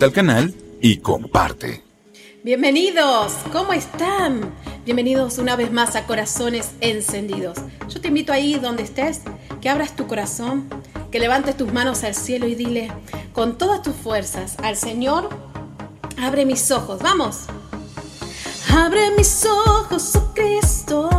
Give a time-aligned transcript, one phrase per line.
[0.00, 1.82] al canal y comparte.
[2.42, 4.40] Bienvenidos, ¿cómo están?
[4.86, 7.58] Bienvenidos una vez más a Corazones Encendidos.
[7.90, 9.20] Yo te invito ahí donde estés,
[9.60, 10.70] que abras tu corazón,
[11.10, 12.90] que levantes tus manos al cielo y dile
[13.34, 15.28] con todas tus fuerzas al Señor,
[16.18, 17.40] abre mis ojos, vamos.
[18.74, 21.10] Abre mis ojos, oh Cristo.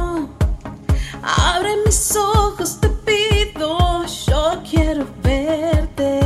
[1.22, 6.23] Abre mis ojos, te pido, yo quiero verte.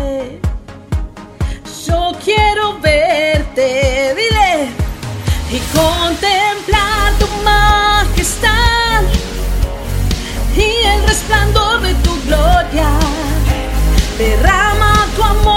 [5.50, 9.04] y contemplar tu majestad
[10.56, 12.90] y el resplandor de tu gloria.
[14.18, 15.57] Derrama tu amor.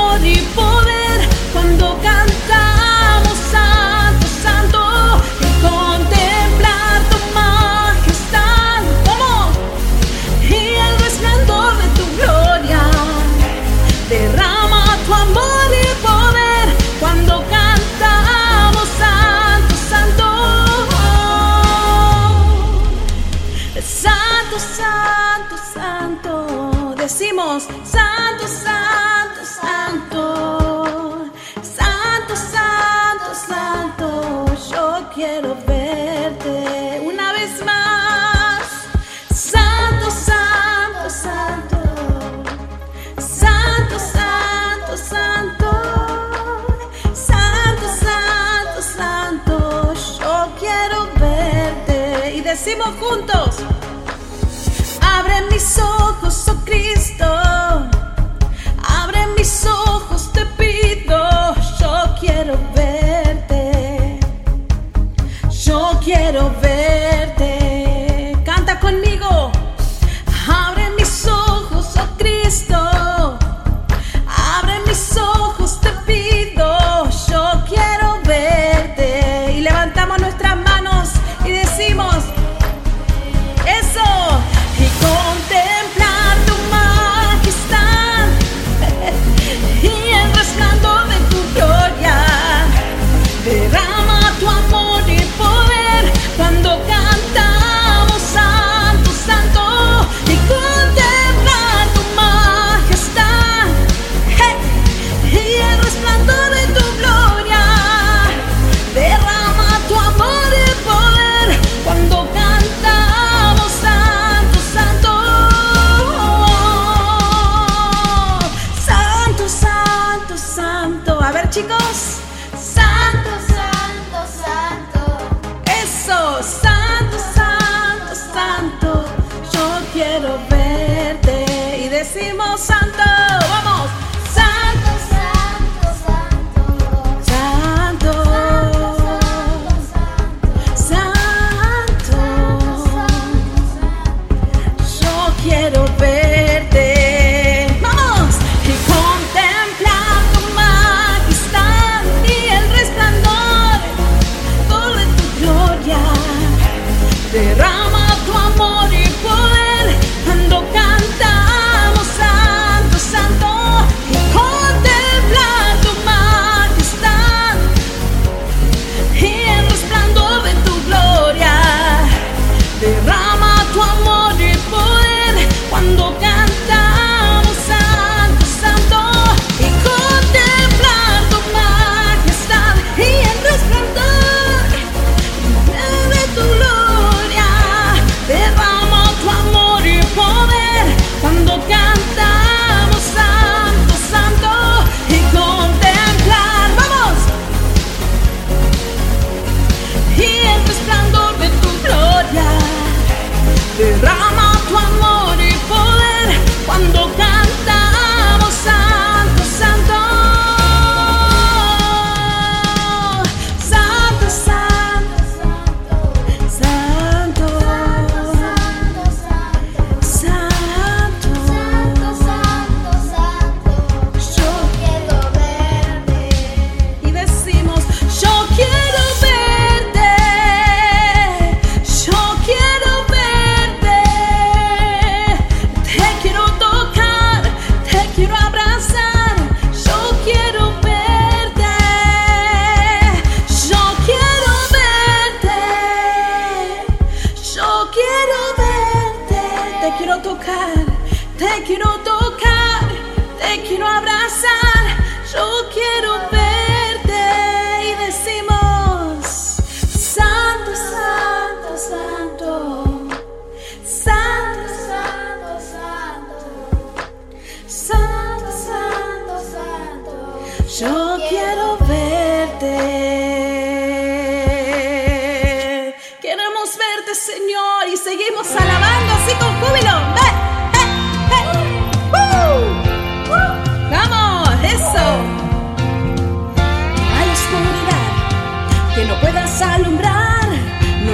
[52.81, 53.70] ¡Crecemos juntos!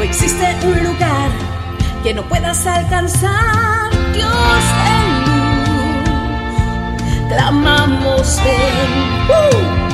[0.06, 1.30] existe un lugar
[2.02, 3.90] que no puedas alcanzar.
[4.14, 4.62] Dios
[4.94, 6.08] en luz,
[7.28, 8.92] clamamos ven.
[9.28, 9.86] Uh.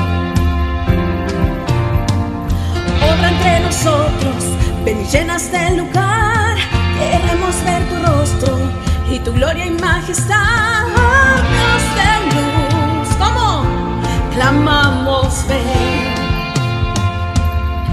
[3.33, 4.45] Entre nosotros,
[4.85, 6.57] ven y llena este lugar.
[6.99, 8.59] Queremos ver tu rostro
[9.11, 10.85] y tu gloria y majestad.
[11.55, 13.65] Dios de luz, ¿cómo?
[14.35, 16.13] Clamamos ven.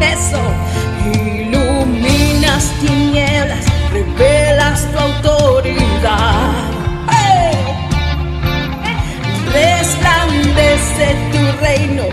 [0.01, 0.41] Eso
[2.59, 6.51] las revelas tu autoridad.
[9.53, 12.03] Resplandece tu reino,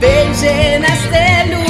[0.00, 1.67] te llenas de luz.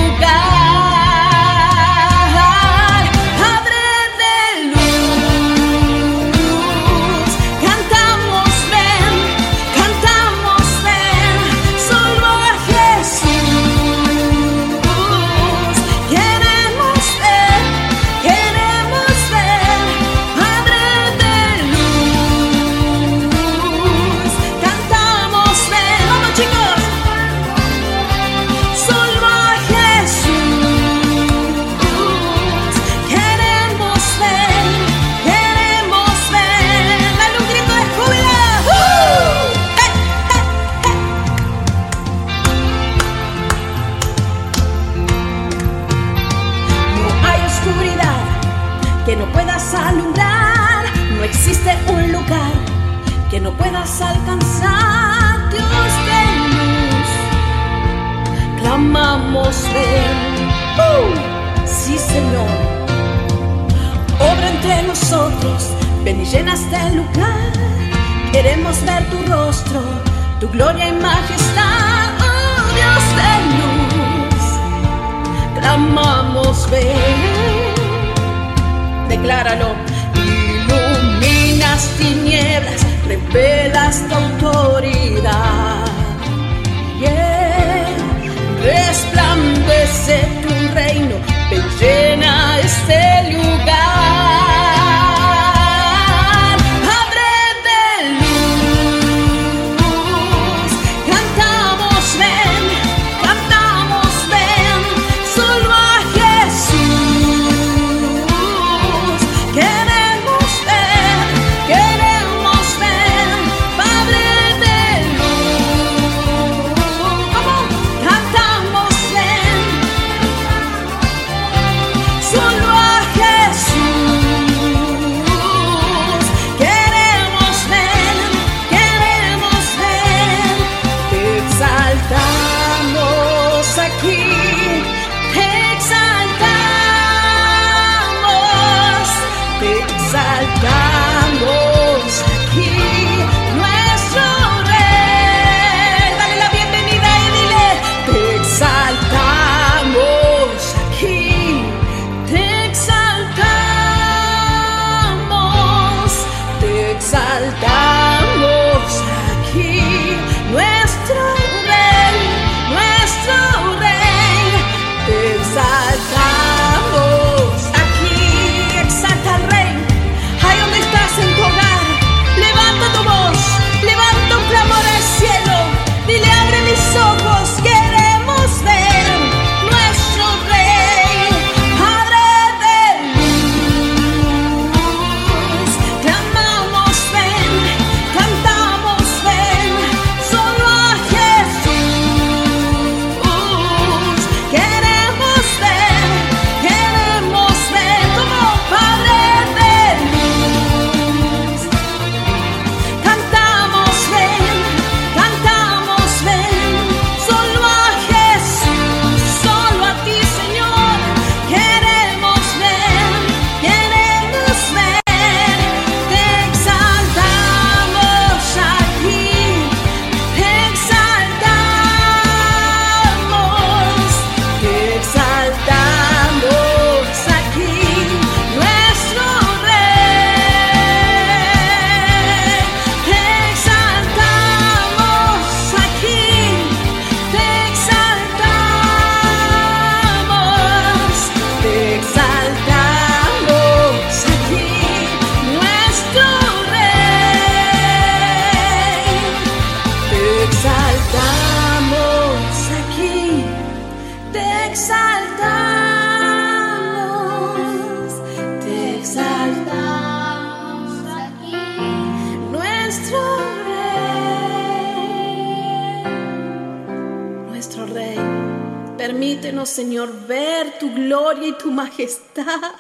[269.39, 272.73] Permítenos, Señor, ver tu gloria y tu majestad.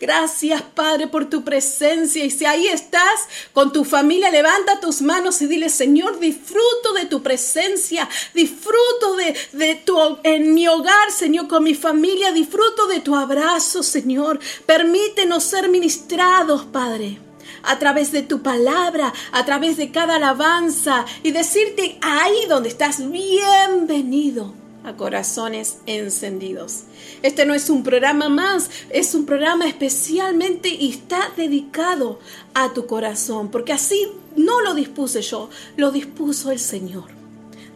[0.00, 2.24] Gracias, Padre, por tu presencia.
[2.24, 7.04] Y si ahí estás con tu familia, levanta tus manos y dile, Señor, disfruto de
[7.04, 13.00] tu presencia, disfruto de, de tu, en mi hogar, Señor, con mi familia, disfruto de
[13.00, 14.40] tu abrazo, Señor.
[14.64, 17.20] Permítenos ser ministrados, Padre
[17.66, 23.10] a través de tu palabra, a través de cada alabanza y decirte ahí donde estás
[23.10, 26.84] bienvenido a corazones encendidos.
[27.22, 32.20] Este no es un programa más, es un programa especialmente y está dedicado
[32.52, 37.04] a tu corazón, porque así no lo dispuse yo, lo dispuso el Señor.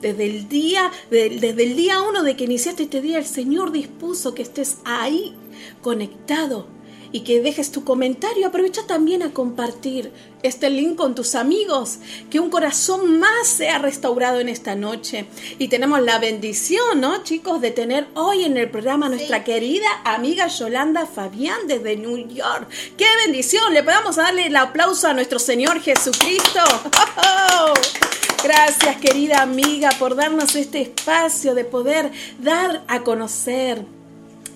[0.01, 4.35] Desde el día, desde el día uno de que iniciaste este día, el Señor dispuso
[4.35, 5.35] que estés ahí
[5.83, 6.78] conectado
[7.13, 8.47] y que dejes tu comentario.
[8.47, 10.13] Aprovecha también a compartir
[10.43, 11.99] este link con tus amigos,
[12.31, 15.27] que un corazón más sea restaurado en esta noche.
[15.59, 20.47] Y tenemos la bendición, ¿no, chicos, de tener hoy en el programa nuestra querida amiga
[20.49, 22.69] Yolanda Fabián desde New York.
[22.97, 23.75] ¡Qué bendición!
[23.75, 26.61] Le podamos darle el aplauso a nuestro Señor Jesucristo.
[28.43, 33.85] Gracias, querida amiga, por darnos este espacio de poder dar a conocer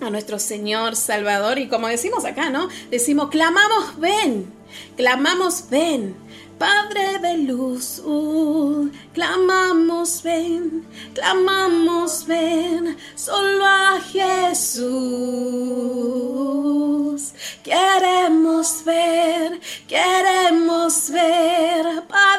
[0.03, 2.69] a nuestro Señor Salvador y como decimos acá, ¿no?
[2.91, 4.53] Decimos, clamamos, ven,
[4.97, 6.15] clamamos, ven.
[6.59, 14.93] Padre de luz, uh, clamamos, ven, clamamos, ven, solo a Jesús.
[17.65, 22.32] Queremos ver, queremos ver, Padre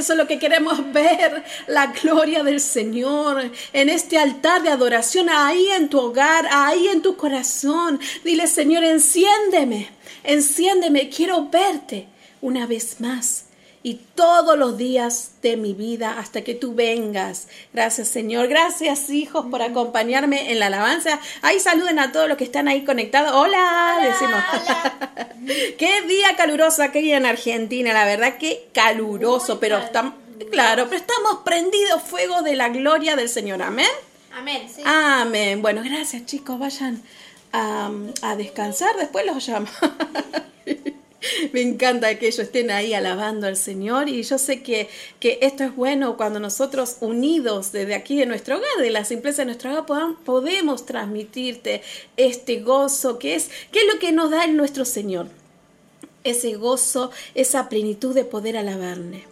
[0.00, 5.28] eso es lo que queremos ver, la gloria del Señor en este altar de adoración,
[5.28, 8.00] ahí en tu hogar, ahí en tu corazón.
[8.24, 9.90] Dile, Señor, enciéndeme,
[10.24, 12.08] enciéndeme, quiero verte
[12.40, 13.49] una vez más
[13.82, 17.48] y todos los días de mi vida hasta que tú vengas.
[17.72, 21.18] Gracias Señor, gracias hijos por acompañarme en la alabanza.
[21.40, 23.32] Ahí saluden a todos los que están ahí conectados.
[23.32, 25.74] Hola, decimos.
[25.78, 30.14] qué día caluroso aquí en Argentina, la verdad que caluroso, pero estamos,
[30.50, 33.62] claro, pero estamos prendidos fuego de la gloria del Señor.
[33.62, 33.86] Amén.
[34.32, 34.68] Amén.
[34.74, 34.82] Sí.
[34.84, 35.62] Amén.
[35.62, 37.02] Bueno, gracias chicos, vayan
[37.52, 39.68] a, a descansar, después los llamo.
[41.52, 45.64] Me encanta que ellos estén ahí alabando al Señor y yo sé que, que esto
[45.64, 49.70] es bueno cuando nosotros unidos desde aquí de nuestro hogar, de la simpleza de nuestro
[49.70, 51.82] hogar, podemos transmitirte
[52.16, 55.28] este gozo que es, que es lo que nos da el nuestro Señor.
[56.22, 59.24] Ese gozo, esa plenitud de poder alabarle.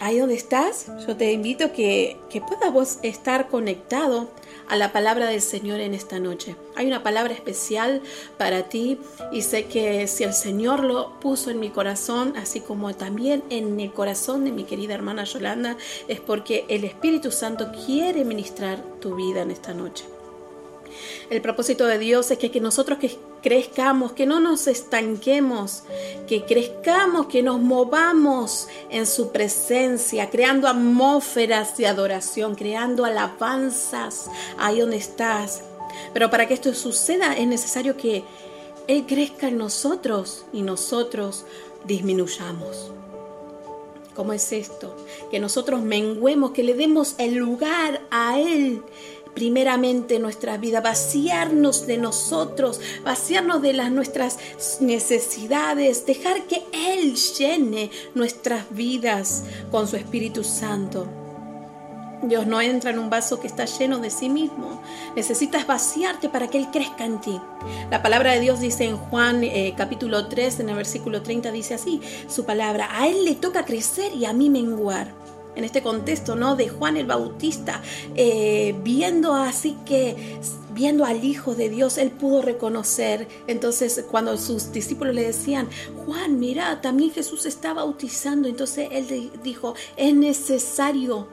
[0.00, 4.28] Ahí donde estás, yo te invito que, que puedas vos estar conectado
[4.68, 6.56] a la palabra del Señor en esta noche.
[6.76, 8.02] Hay una palabra especial
[8.38, 8.98] para ti
[9.32, 13.78] y sé que si el Señor lo puso en mi corazón, así como también en
[13.80, 15.76] el corazón de mi querida hermana Yolanda,
[16.08, 20.11] es porque el Espíritu Santo quiere ministrar tu vida en esta noche.
[21.30, 25.84] El propósito de Dios es que, nosotros que crezcamos, que no nos estanquemos,
[26.26, 34.80] que crezcamos, que nos movamos en su presencia, creando atmósferas de adoración, creando alabanzas ahí
[34.80, 35.62] donde estás.
[36.12, 38.24] Pero para que esto suceda es necesario que
[38.86, 41.44] Él crezca en nosotros y nosotros
[41.84, 42.92] disminuyamos.
[44.14, 44.94] ¿Cómo es esto?
[45.30, 48.82] Que nosotros menguemos, que le demos el lugar a Él
[49.34, 54.38] primeramente nuestra vida, vaciarnos de nosotros, vaciarnos de las nuestras
[54.80, 61.08] necesidades, dejar que Él llene nuestras vidas con su Espíritu Santo.
[62.22, 64.80] Dios no entra en un vaso que está lleno de sí mismo.
[65.16, 67.40] Necesitas vaciarte para que Él crezca en ti.
[67.90, 71.74] La palabra de Dios dice en Juan eh, capítulo 3, en el versículo 30, dice
[71.74, 75.12] así, su palabra, a Él le toca crecer y a mí menguar
[75.54, 76.56] en este contexto, ¿no?
[76.56, 77.82] De Juan el Bautista,
[78.14, 80.38] eh, viendo así que,
[80.74, 83.28] viendo al Hijo de Dios, él pudo reconocer.
[83.46, 85.68] Entonces, cuando sus discípulos le decían,
[86.04, 91.28] Juan, mira, también Jesús está bautizando, entonces él dijo, es necesario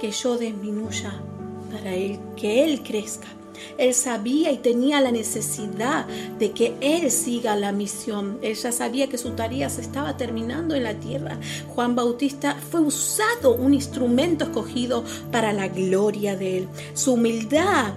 [0.00, 1.22] que yo disminuya
[1.70, 1.92] para
[2.36, 3.28] que él crezca.
[3.78, 6.06] Él sabía y tenía la necesidad
[6.38, 8.38] de que Él siga la misión.
[8.42, 11.38] Él ya sabía que su tarea se estaba terminando en la tierra.
[11.68, 16.68] Juan Bautista fue usado, un instrumento escogido para la gloria de Él.
[16.94, 17.92] Su humildad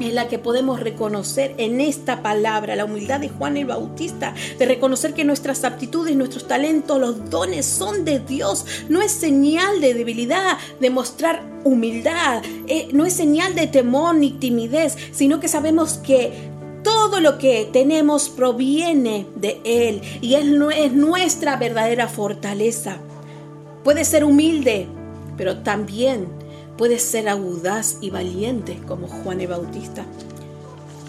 [0.00, 4.66] es la que podemos reconocer en esta palabra, la humildad de Juan el Bautista, de
[4.66, 8.64] reconocer que nuestras aptitudes, nuestros talentos, los dones son de Dios.
[8.88, 14.32] No es señal de debilidad, de mostrar humildad, eh, no es señal de temor ni
[14.32, 16.50] timidez, sino que sabemos que
[16.82, 22.98] todo lo que tenemos proviene de Él y Él es nuestra verdadera fortaleza.
[23.84, 24.88] Puede ser humilde,
[25.36, 26.41] pero también
[26.82, 30.04] puede ser audaz y valiente como Juan el Bautista.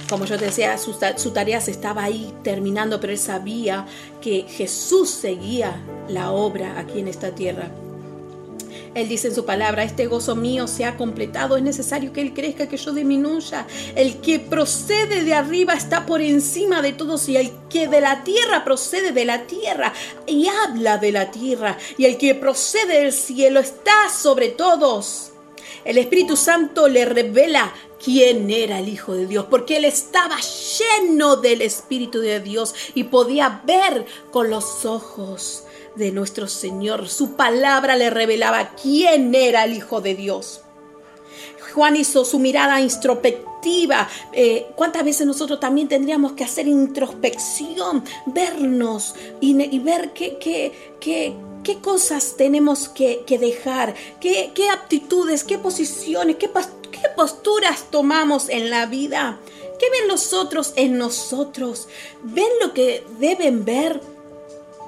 [0.08, 3.88] Como yo decía, su, su, tarea se estaba ahí terminando, pero él sabía
[4.22, 7.72] que Jesús seguía la obra aquí en esta tierra.
[8.94, 12.36] Él dice en su palabra, este gozo mío se ha completado, es necesario que Él
[12.36, 13.66] crezca, que yo disminuya.
[13.96, 18.24] El que procede de arriba está por encima de todos y el que de la
[18.24, 19.92] tierra procede de la tierra
[20.28, 25.33] y habla de la tierra y el que procede del cielo está sobre todos.
[25.86, 27.74] El Espíritu Santo le revela
[28.04, 33.06] quién era el Hijo de Dios, porque él estaba lleno del Espíritu de Dios y
[33.06, 35.64] podía ver con los ojos
[35.96, 37.10] de nuestro Señor.
[37.10, 40.62] Su palabra le revelaba quién era el Hijo de Dios.
[41.74, 44.08] Juan hizo su mirada introspectiva.
[44.32, 51.34] Eh, ¿Cuántas veces nosotros también tendríamos que hacer introspección, vernos y, ver qué, qué, qué,
[51.64, 56.50] qué cosas tenemos que, dejar, ¿Qué, qué, aptitudes, qué posiciones, qué,
[56.92, 59.40] qué posturas tomamos en la vida?
[59.80, 61.88] ¿Qué ven los otros en nosotros?
[62.24, 64.02] ¿Ven lo que deben ver?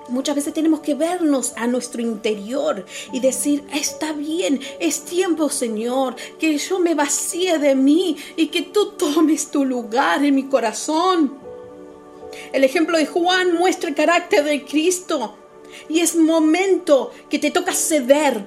[0.08, 6.16] Muchas veces tenemos que vernos a nuestro interior y decir, está bien, es tiempo Señor,
[6.40, 11.34] que yo me vacíe de mí y que tú tomes tu lugar en mi corazón.
[12.54, 15.36] El ejemplo de Juan muestra el carácter de Cristo
[15.90, 18.46] y es momento que te toca ceder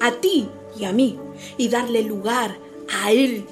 [0.00, 1.18] a ti y a mí
[1.56, 2.58] y darle lugar
[3.02, 3.46] a Él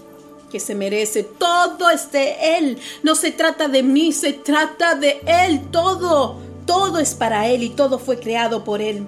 [0.50, 1.24] que se merece.
[1.24, 2.78] Todo es de Él.
[3.02, 6.36] No se trata de mí, se trata de Él todo.
[6.66, 9.06] Todo es para Él y todo fue creado por Él.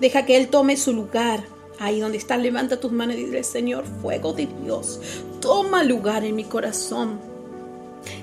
[0.00, 1.42] Deja que Él tome su lugar.
[1.78, 5.00] Ahí donde estás, levanta tus manos y dile, Señor, fuego de Dios,
[5.40, 7.20] toma lugar en mi corazón.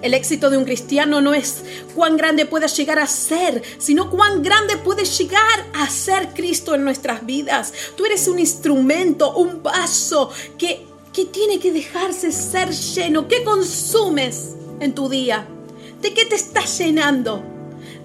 [0.02, 1.63] El éxito de un cristiano no es
[1.96, 6.84] cuán grande pueda llegar a ser, sino cuán grande puede llegar a ser Cristo en
[6.84, 7.74] nuestras vidas.
[7.96, 13.28] Tú eres un instrumento, un vaso que, que tiene que dejarse ser lleno.
[13.28, 15.48] ¿Qué consumes en tu día?
[16.02, 17.43] ¿De qué te estás llenando?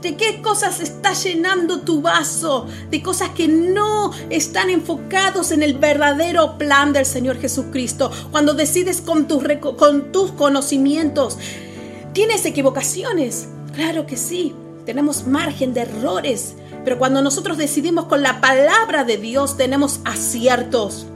[0.01, 2.67] ¿De qué cosas está llenando tu vaso?
[2.89, 8.13] De cosas que no están enfocados en el verdadero plan del Señor Jesucristo.
[8.31, 9.43] Cuando decides con tus,
[9.77, 11.39] con tus conocimientos,
[12.13, 13.49] ¿tienes equivocaciones?
[13.75, 14.55] Claro que sí.
[14.85, 16.55] Tenemos margen de errores.
[16.85, 21.07] Pero cuando nosotros decidimos con la palabra de Dios, tenemos aciertos.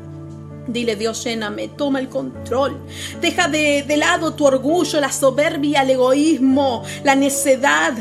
[0.67, 2.79] Dile Dios, lléname, toma el control.
[3.21, 7.95] Deja de, de, lado tu orgullo, la soberbia, el egoísmo, la necedad.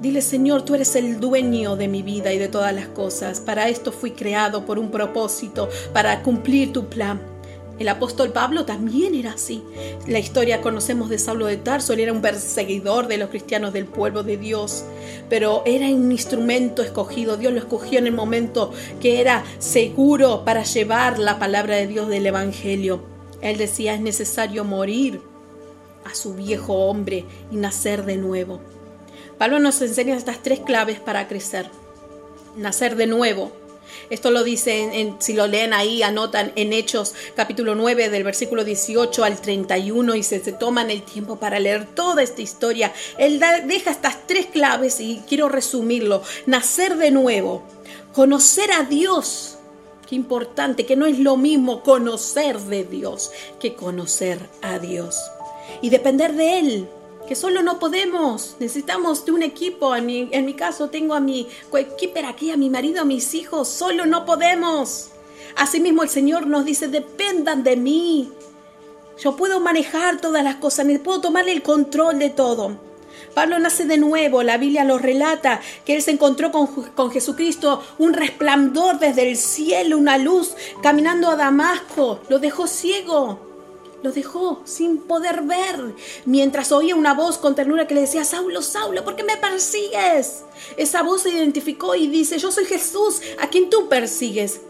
[0.00, 3.40] Dile, Señor, tú eres el dueño de mi vida y de todas las cosas.
[3.40, 7.33] Para esto fui creado por un propósito, para cumplir tu plan.
[7.78, 9.62] El apóstol Pablo también era así.
[10.06, 13.86] La historia conocemos de Saulo de Tarso, él era un perseguidor de los cristianos del
[13.86, 14.84] pueblo de Dios,
[15.28, 17.36] pero era un instrumento escogido.
[17.36, 22.08] Dios lo escogió en el momento que era seguro para llevar la palabra de Dios
[22.08, 23.02] del Evangelio.
[23.40, 25.20] Él decía, es necesario morir
[26.04, 28.60] a su viejo hombre y nacer de nuevo.
[29.38, 31.68] Pablo nos enseña estas tres claves para crecer.
[32.56, 33.50] Nacer de nuevo.
[34.10, 39.24] Esto lo dice, si lo leen ahí, anotan en Hechos capítulo 9 del versículo 18
[39.24, 42.92] al 31 y se, se toman el tiempo para leer toda esta historia.
[43.18, 46.22] Él deja estas tres claves y quiero resumirlo.
[46.46, 47.62] Nacer de nuevo,
[48.12, 49.56] conocer a Dios.
[50.08, 55.18] Qué importante, que no es lo mismo conocer de Dios que conocer a Dios.
[55.80, 56.88] Y depender de Él,
[57.26, 59.94] que solo no podemos, necesitamos de un equipo.
[59.96, 63.34] En mi, en mi caso tengo a mi coequiper aquí, a mi marido, a mis
[63.34, 65.10] hijos, solo no podemos.
[65.56, 68.32] Asimismo el Señor nos dice, dependan de mí.
[69.18, 72.76] Yo puedo manejar todas las cosas, puedo tomar el control de todo.
[73.32, 77.82] Pablo nace de nuevo, la Biblia lo relata, que él se encontró con, con, Jesucristo,
[77.98, 83.53] un resplandor desde el cielo, una luz, caminando a Damasco, lo dejó ciego
[84.04, 85.94] lo dejó sin poder ver,
[86.26, 90.44] mientras oía una voz con ternura que le decía, Saulo, Saulo, ¿por qué me persigues?
[90.76, 94.60] Esa voz se identificó y dice, yo soy Jesús, a quien tú persigues.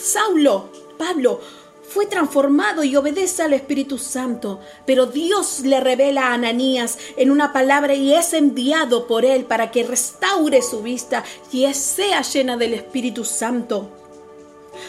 [0.00, 0.68] Saulo,
[0.98, 1.40] Pablo,
[1.88, 7.52] fue transformado y obedece al Espíritu Santo, pero Dios le revela a Ananías en una
[7.52, 12.74] palabra y es enviado por él para que restaure su vista y sea llena del
[12.74, 13.90] Espíritu Santo.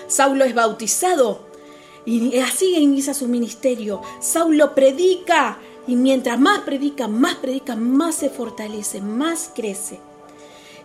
[0.08, 1.53] Saulo es bautizado
[2.06, 4.02] Y así inicia su ministerio.
[4.20, 10.00] Saulo predica y mientras más predica, más predica, más se fortalece, más crece.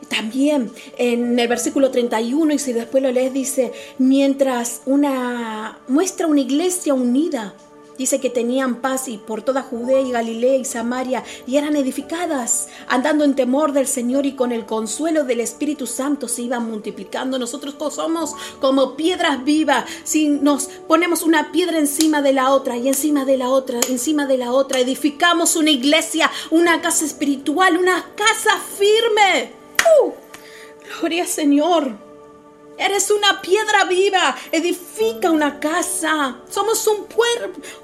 [0.09, 6.41] También en el versículo 31, y si después lo lees, dice, mientras una muestra una
[6.41, 7.55] iglesia unida,
[7.99, 12.69] Dice que tenían paz y por toda Judea y Galilea y Samaria y eran edificadas,
[12.87, 17.39] andando en temor del Señor y con el consuelo del Espíritu Santo se iban multiplicando.
[17.39, 19.85] Nosotros somos como piedras vivas.
[20.05, 24.27] Si nos ponemos una piedra encima de la otra y encima de la otra, encima
[24.27, 29.53] de la otra, edificamos una iglesia, una casa espiritual, una casa firme.
[30.03, 30.13] ¡Uh!
[31.01, 32.08] Gloria Señor.
[32.79, 34.37] Eres una piedra viva.
[34.53, 36.39] Edifica una casa.
[36.49, 37.07] Somos un,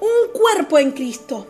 [0.00, 1.46] un cuerpo en Cristo.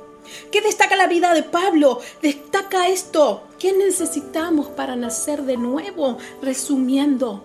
[0.50, 2.00] ¿Qué destaca la vida de Pablo?
[2.22, 3.44] Destaca esto.
[3.58, 6.18] ¿Qué necesitamos para nacer de nuevo?
[6.42, 7.44] Resumiendo,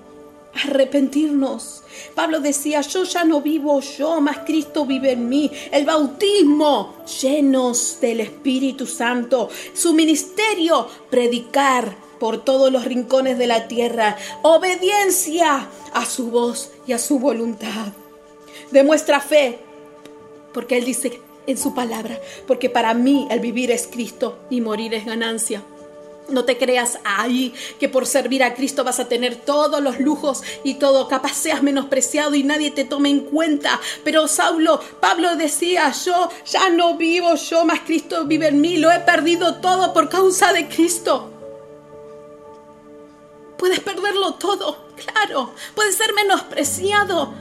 [0.54, 1.84] arrepentirnos.
[2.16, 5.52] Pablo decía, yo ya no vivo yo, más Cristo vive en mí.
[5.72, 9.50] El bautismo, llenos del Espíritu Santo.
[9.74, 14.18] Su ministerio, predicar por todos los rincones de la tierra.
[14.42, 17.94] Obediencia a su voz y a su voluntad.
[18.72, 19.60] Demuestra fe,
[20.54, 24.94] porque Él dice en su palabra, porque para mí el vivir es Cristo y morir
[24.94, 25.64] es ganancia.
[26.32, 30.44] No te creas ahí que por servir a Cristo vas a tener todos los lujos
[30.64, 33.80] y todo, capaz seas menospreciado y nadie te tome en cuenta.
[34.04, 38.92] Pero Saulo, Pablo decía, yo ya no vivo, yo más Cristo vive en mí, lo
[38.92, 41.32] he perdido todo por causa de Cristo.
[43.58, 45.54] Puedes perderlo todo, claro.
[45.76, 47.34] Puedes ser menospreciado.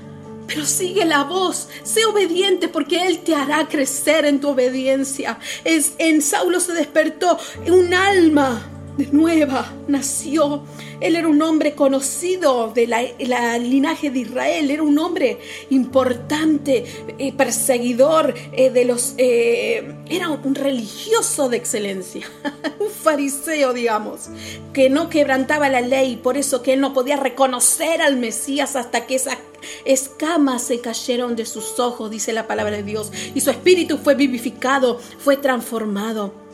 [0.48, 5.38] Pero sigue la voz, sé obediente porque Él te hará crecer en tu obediencia.
[5.62, 8.77] Es, en Saulo se despertó un alma
[9.12, 10.62] nueva, nació
[11.00, 15.38] él era un hombre conocido de la, linaje de Israel, era un hombre
[15.70, 16.84] importante,
[17.18, 19.14] eh, perseguidor eh, de los...
[19.16, 22.28] Eh, era un religioso de excelencia,
[22.80, 24.28] un fariseo, digamos,
[24.72, 29.06] que no quebrantaba la ley, por eso que él no podía reconocer al Mesías hasta
[29.06, 29.38] que esas
[29.84, 34.16] escamas se cayeron de sus ojos, dice la palabra de Dios, y su espíritu fue
[34.16, 36.47] vivificado, fue transformado.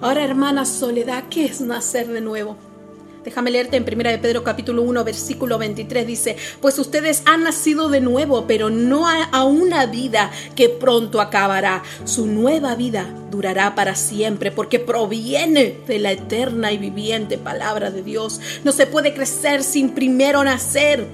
[0.00, 2.56] Ahora, hermana Soledad, ¿qué es nacer de nuevo?
[3.24, 7.88] Déjame leerte en 1 de Pedro capítulo 1 versículo 23 dice, pues ustedes han nacido
[7.88, 11.82] de nuevo, pero no a una vida que pronto acabará.
[12.04, 18.04] Su nueva vida durará para siempre porque proviene de la eterna y viviente palabra de
[18.04, 18.40] Dios.
[18.62, 21.08] No se puede crecer sin primero nacer.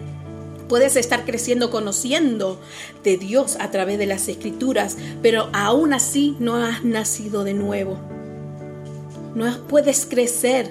[0.68, 2.60] Puedes estar creciendo conociendo
[3.02, 7.98] de Dios a través de las escrituras, pero aún así no has nacido de nuevo.
[9.34, 10.70] No puedes crecer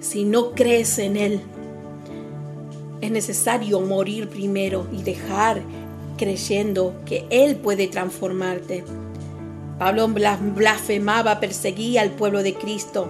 [0.00, 1.40] si no crees en Él.
[3.00, 5.62] Es necesario morir primero y dejar
[6.18, 8.84] creyendo que Él puede transformarte.
[9.78, 13.08] Pablo blasfemaba, perseguía al pueblo de Cristo.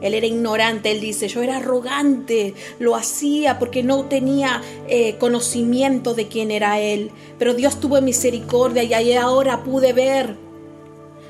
[0.00, 6.12] Él era ignorante, él dice, yo era arrogante, lo hacía porque no tenía eh, conocimiento
[6.12, 7.10] de quién era Él.
[7.38, 10.36] Pero Dios tuvo misericordia y ahora pude ver.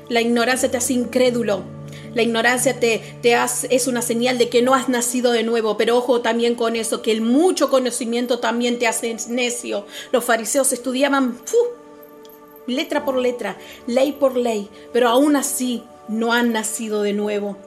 [0.09, 1.61] La ignorancia te hace incrédulo,
[2.15, 3.35] la ignorancia te, te
[3.69, 7.01] es una señal de que no has nacido de nuevo, pero ojo también con eso,
[7.01, 9.85] que el mucho conocimiento también te hace necio.
[10.11, 11.37] Los fariseos estudiaban
[12.67, 17.57] letra por letra, ley por ley, pero aún así no han nacido de nuevo.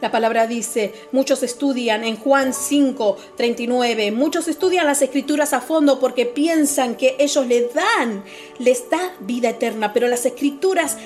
[0.00, 5.98] La palabra dice, muchos estudian en Juan 5, 39, muchos estudian las escrituras a fondo
[5.98, 8.24] porque piensan que ellos les dan,
[8.58, 10.96] les da vida eterna, pero las escrituras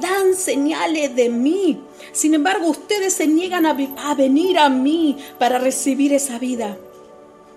[0.00, 1.80] dan señales de mí.
[2.12, 6.76] Sin embargo, ustedes se niegan a, venir a mí para recibir esa vida.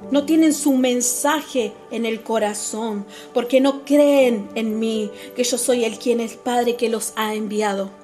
[0.09, 5.85] No tienen su mensaje en el corazón porque no creen en mí, que yo soy
[5.85, 8.00] el quien es Padre que los ha enviado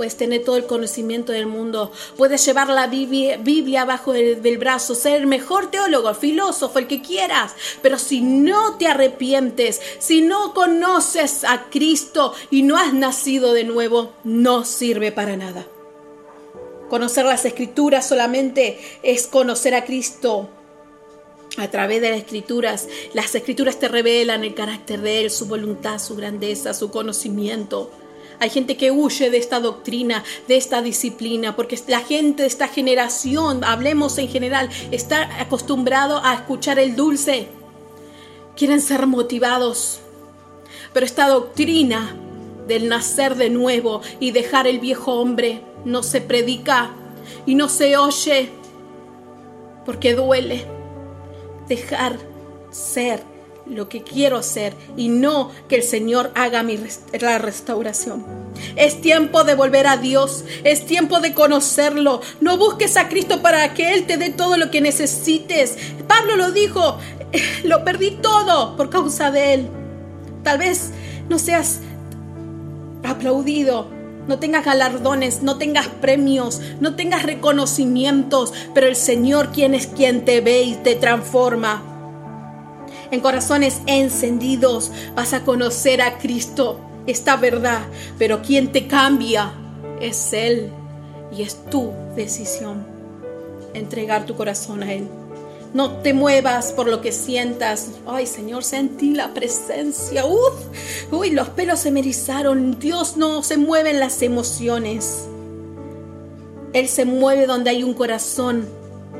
[0.00, 4.94] puedes tener todo el conocimiento del mundo, puedes llevar la Biblia, bajo el, del brazo,
[4.94, 10.54] ser el mejor teólogo, filósofo, el que quieras, pero si no te arrepientes, si no
[10.54, 15.66] conoces a Cristo y no has nacido de nuevo, no sirve para nada.
[16.88, 20.48] Conocer las escrituras solamente es conocer a Cristo,
[21.58, 22.88] a través de las escrituras.
[23.12, 27.90] Las escrituras te revelan el carácter de Él, su voluntad, su grandeza, su conocimiento.
[28.40, 32.68] Hay gente que huye de esta doctrina, de esta disciplina, porque la gente de esta
[32.68, 37.48] generación, hablemos en general, está acostumbrado a escuchar el dulce.
[38.56, 40.00] Quieren ser motivados.
[40.94, 42.16] Pero esta doctrina
[42.66, 46.92] del nacer de nuevo y dejar el viejo hombre no se predica
[47.44, 48.50] y no se oye
[49.84, 50.64] porque duele.
[51.68, 52.16] Dejar
[52.70, 53.29] ser
[53.70, 56.78] lo que quiero hacer y no que el Señor haga mi
[57.20, 58.24] la restauración.
[58.76, 62.20] Es tiempo de volver a Dios, es tiempo de conocerlo.
[62.40, 65.76] No busques a Cristo para que Él te dé todo lo que necesites.
[66.08, 66.98] Pablo lo dijo,
[67.64, 69.68] lo perdí todo por causa de Él.
[70.42, 70.90] Tal vez
[71.28, 71.80] no seas
[73.04, 73.88] aplaudido,
[74.26, 80.24] no tengas galardones, no tengas premios, no tengas reconocimientos, pero el Señor quien es quien
[80.24, 81.89] te ve y te transforma.
[83.10, 87.82] En corazones encendidos vas a conocer a Cristo, esta verdad,
[88.18, 89.52] pero quien te cambia
[90.00, 90.70] es Él
[91.36, 92.84] y es tu decisión
[93.74, 95.08] entregar tu corazón a Él.
[95.72, 97.90] No te muevas por lo que sientas.
[98.06, 100.26] Ay, Señor, sentí la presencia.
[100.26, 102.78] Uf, uy, los pelos se me erizaron.
[102.80, 105.26] Dios no se mueve en las emociones.
[106.72, 108.68] Él se mueve donde hay un corazón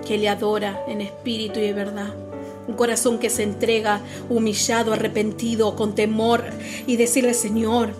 [0.07, 2.15] que le adora en espíritu y de verdad.
[2.69, 6.45] Un corazón que se entrega humillado, arrepentido, con temor
[6.87, 7.95] y decirle, Señor,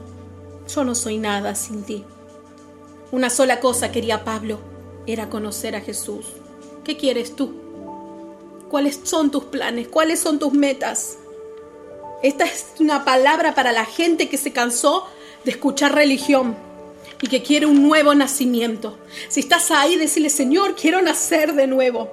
[0.73, 2.05] yo no soy nada sin ti.
[3.13, 4.61] Una sola cosa quería Pablo,
[5.07, 6.27] era conocer a Jesús.
[6.85, 7.55] ¿Qué quieres tú?
[8.71, 9.89] ¿Cuáles son tus planes?
[9.89, 11.19] ¿Cuáles son tus metas?
[12.23, 15.07] Esta es una palabra para la gente que se cansó
[15.45, 16.55] de escuchar religión
[17.23, 18.97] y que quiere un nuevo nacimiento.
[19.29, 22.11] Si estás ahí, decirle, Señor, quiero nacer de nuevo.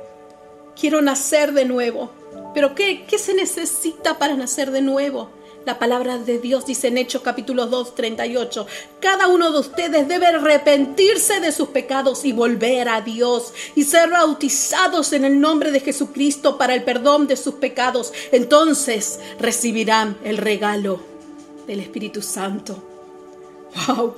[0.80, 2.12] Quiero nacer de nuevo.
[2.58, 5.30] Pero ¿qué, qué se necesita para nacer de nuevo?
[5.64, 8.66] La palabra de Dios dice en Hechos capítulo 2, 38,
[9.00, 14.10] cada uno de ustedes debe arrepentirse de sus pecados y volver a Dios y ser
[14.10, 18.12] bautizados en el nombre de Jesucristo para el perdón de sus pecados.
[18.32, 21.00] Entonces recibirán el regalo
[21.68, 22.84] del Espíritu Santo.
[23.88, 24.16] ¡Wow!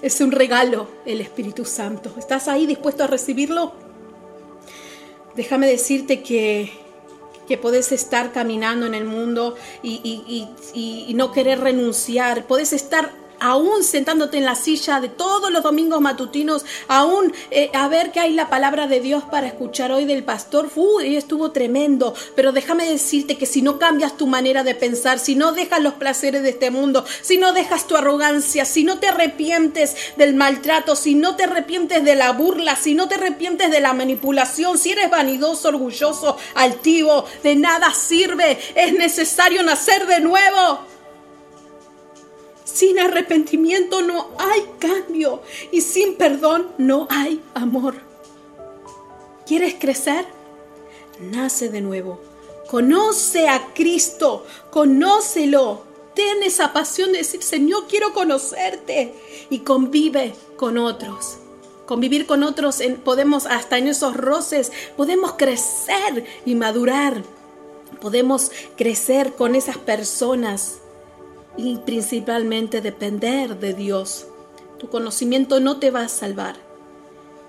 [0.00, 2.12] Es un regalo el Espíritu Santo.
[2.16, 3.72] ¿Estás ahí dispuesto a recibirlo?
[5.34, 6.79] Déjame decirte que
[7.50, 13.10] que podés estar caminando en el mundo y, y, no querer renunciar, podés estar
[13.40, 18.20] aún sentándote en la silla de todos los domingos matutinos, aún eh, a ver qué
[18.20, 22.86] hay la palabra de Dios para escuchar hoy del pastor, uy, estuvo tremendo, pero déjame
[22.86, 26.50] decirte que si no cambias tu manera de pensar, si no dejas los placeres de
[26.50, 31.36] este mundo, si no dejas tu arrogancia, si no te arrepientes del maltrato, si no
[31.36, 35.68] te arrepientes de la burla, si no te arrepientes de la manipulación, si eres vanidoso,
[35.68, 40.90] orgulloso, altivo, de nada sirve, es necesario nacer de nuevo.
[42.72, 47.96] Sin arrepentimiento no hay cambio y sin perdón no hay amor.
[49.46, 50.24] ¿Quieres crecer?
[51.20, 52.20] Nace de nuevo.
[52.68, 55.82] Conoce a Cristo, conócelo.
[56.14, 59.14] Ten esa pasión de decir, Señor, quiero conocerte
[59.50, 61.38] y convive con otros.
[61.86, 67.24] Convivir con otros, podemos hasta en esos roces, podemos crecer y madurar.
[68.00, 70.79] Podemos crecer con esas personas
[71.84, 74.26] principalmente depender de Dios.
[74.78, 76.56] Tu conocimiento no te va a salvar.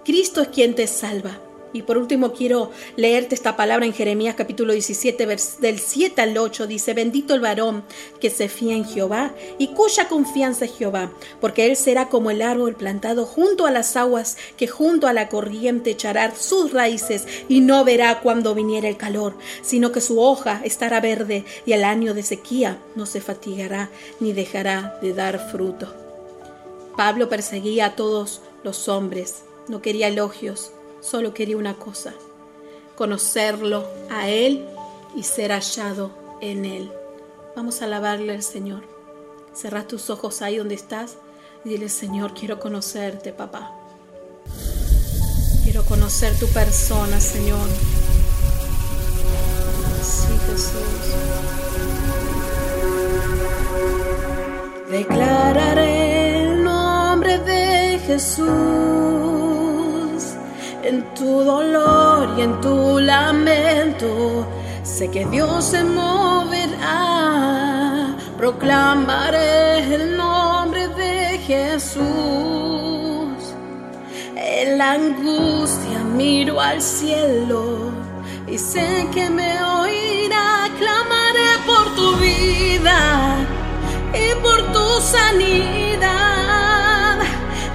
[0.04, 1.40] Cristo es quien te salva.
[1.74, 5.26] Y por último quiero leerte esta palabra en Jeremías capítulo 17,
[5.60, 6.68] del 7 al 8.
[6.68, 7.84] Dice, bendito el varón
[8.20, 12.42] que se fía en Jehová y cuya confianza es Jehová, porque él será como el
[12.42, 17.62] árbol plantado junto a las aguas, que junto a la corriente echará sus raíces y
[17.62, 22.14] no verá cuando viniera el calor, sino que su hoja estará verde y al año
[22.14, 25.94] de sequía no se fatigará ni dejará de dar fruto.
[26.98, 32.14] Pablo perseguía a todos los hombres, no quería elogios solo quería una cosa,
[32.96, 34.66] conocerlo a Él
[35.16, 36.92] y ser hallado en Él.
[37.56, 38.84] Vamos a alabarle al Señor.
[39.54, 41.18] Cerra tus ojos ahí donde estás
[41.66, 43.72] y dile, Señor, quiero conocerte, papá.
[45.64, 47.68] Quiero conocer tu persona, Señor.
[50.02, 50.82] Sí, Jesús.
[54.90, 59.51] Declararé el nombre de Jesús
[60.84, 64.48] en tu dolor y en tu lamento.
[64.84, 66.98] Sé que Dios se moverá.
[68.38, 72.02] Proclamaré el nombre de Jesús.
[74.36, 77.92] En la angustia miro al cielo
[78.48, 80.68] y sé que me oirá.
[80.80, 83.38] Clamaré por tu vida
[84.14, 86.31] y por tu sanidad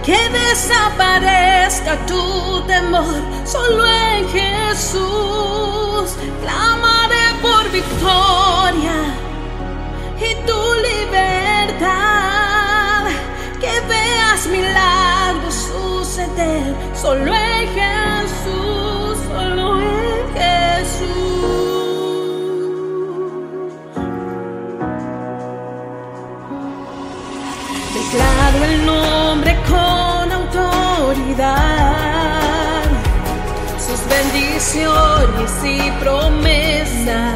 [0.06, 8.98] que desaparezca tu temor, solo en Jesús clamaré por victoria
[10.20, 11.86] y tu libertad,
[13.60, 21.16] que veas milagros suceder, solo en Jesús, solo en Jesús.
[27.92, 29.25] Declaro el nombre
[33.78, 37.34] sus bendiciones y promesas,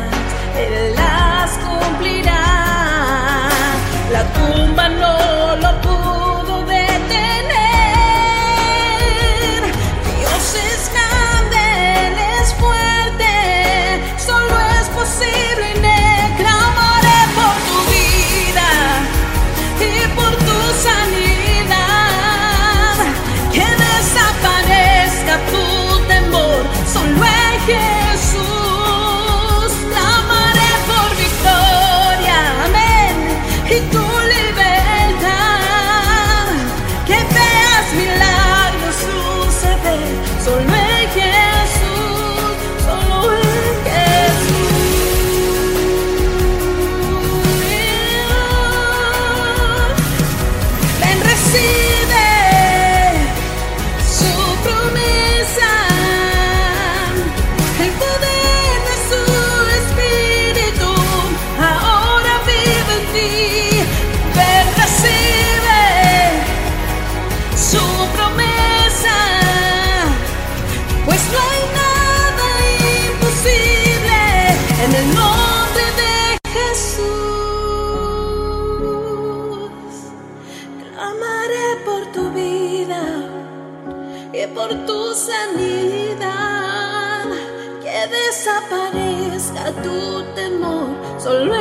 [0.56, 3.48] Él las cumplirá.
[4.12, 5.19] La tumba no
[91.20, 91.59] solo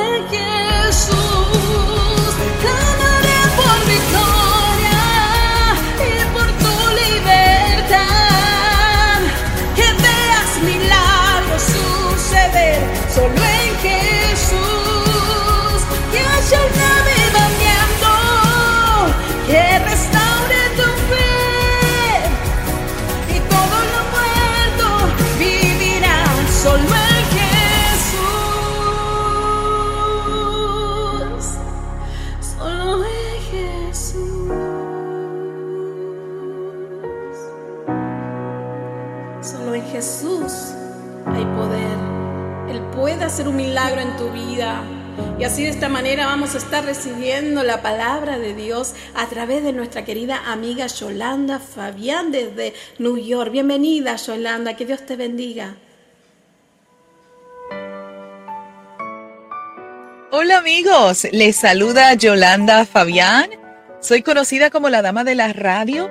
[46.49, 51.59] vamos a estar recibiendo la palabra de Dios a través de nuestra querida amiga Yolanda
[51.59, 53.51] Fabián desde New York.
[53.51, 55.75] Bienvenida Yolanda, que Dios te bendiga.
[60.31, 63.51] Hola amigos, les saluda Yolanda Fabián.
[64.01, 66.09] Soy conocida como la Dama de la Radio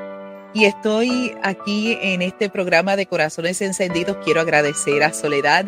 [0.54, 4.18] y estoy aquí en este programa de Corazones Encendidos.
[4.24, 5.66] Quiero agradecer a Soledad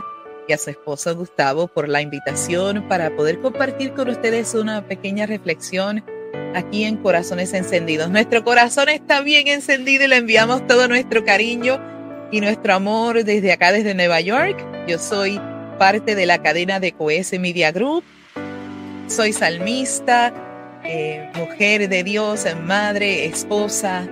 [0.50, 5.24] y a su esposo Gustavo por la invitación para poder compartir con ustedes una pequeña
[5.24, 6.04] reflexión
[6.56, 8.10] aquí en Corazones Encendidos.
[8.10, 11.80] Nuestro corazón está bien encendido y le enviamos todo nuestro cariño
[12.32, 14.58] y nuestro amor desde acá, desde Nueva York.
[14.88, 15.40] Yo soy
[15.78, 18.03] parte de la cadena de Coese Media Group.
[19.07, 20.34] Soy salmista,
[20.84, 24.09] eh, mujer de Dios, madre, esposa,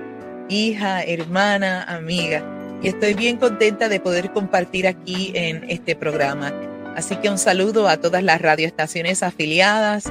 [0.47, 2.58] hija, hermana, amiga.
[2.81, 6.53] Y estoy bien contenta de poder compartir aquí en este programa.
[6.95, 10.05] Así que un saludo a todas las radioestaciones afiliadas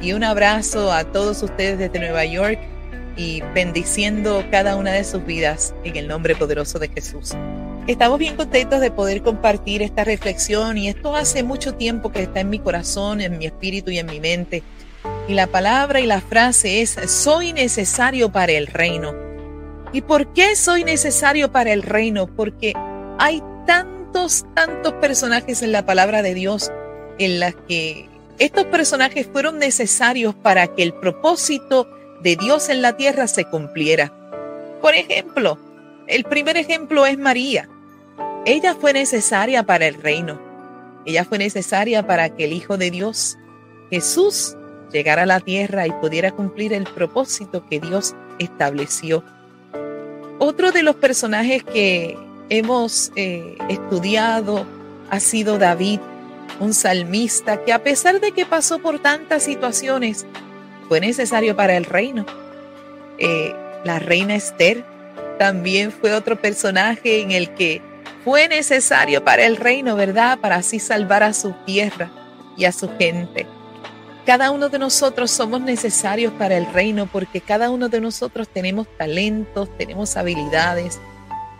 [0.00, 2.58] y un abrazo a todos ustedes desde Nueva York
[3.16, 7.32] y bendiciendo cada una de sus vidas en el nombre poderoso de Jesús.
[7.86, 12.40] Estamos bien contentos de poder compartir esta reflexión y esto hace mucho tiempo que está
[12.40, 14.62] en mi corazón, en mi espíritu y en mi mente.
[15.28, 19.33] Y la palabra y la frase es, soy necesario para el reino.
[19.94, 22.26] ¿Y por qué soy necesario para el reino?
[22.26, 22.72] Porque
[23.20, 26.72] hay tantos, tantos personajes en la palabra de Dios
[27.20, 28.08] en las que
[28.40, 31.88] estos personajes fueron necesarios para que el propósito
[32.24, 34.12] de Dios en la tierra se cumpliera.
[34.82, 35.60] Por ejemplo,
[36.08, 37.68] el primer ejemplo es María.
[38.46, 40.40] Ella fue necesaria para el reino.
[41.06, 43.38] Ella fue necesaria para que el Hijo de Dios,
[43.90, 44.56] Jesús,
[44.92, 49.22] llegara a la tierra y pudiera cumplir el propósito que Dios estableció.
[50.46, 52.18] Otro de los personajes que
[52.50, 54.66] hemos eh, estudiado
[55.08, 56.00] ha sido David,
[56.60, 60.26] un salmista que a pesar de que pasó por tantas situaciones,
[60.86, 62.26] fue necesario para el reino.
[63.16, 64.84] Eh, la reina Esther
[65.38, 67.80] también fue otro personaje en el que
[68.22, 70.38] fue necesario para el reino, ¿verdad?
[70.40, 72.10] Para así salvar a su tierra
[72.58, 73.46] y a su gente.
[74.26, 78.86] Cada uno de nosotros somos necesarios para el reino porque cada uno de nosotros tenemos
[78.96, 80.98] talentos, tenemos habilidades,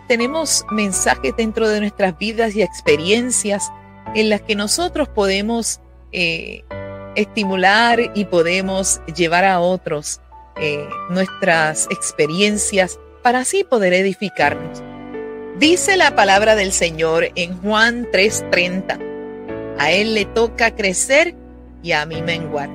[0.07, 3.71] tenemos mensajes dentro de nuestras vidas y experiencias
[4.15, 5.79] en las que nosotros podemos
[6.11, 6.63] eh,
[7.15, 10.19] estimular y podemos llevar a otros
[10.55, 14.81] eh, nuestras experiencias para así poder edificarnos.
[15.59, 18.99] Dice la palabra del Señor en Juan 3:30.
[19.77, 21.35] A Él le toca crecer
[21.85, 22.69] y a mí menguar.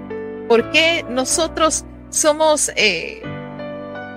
[0.48, 3.20] Porque nosotros somos eh,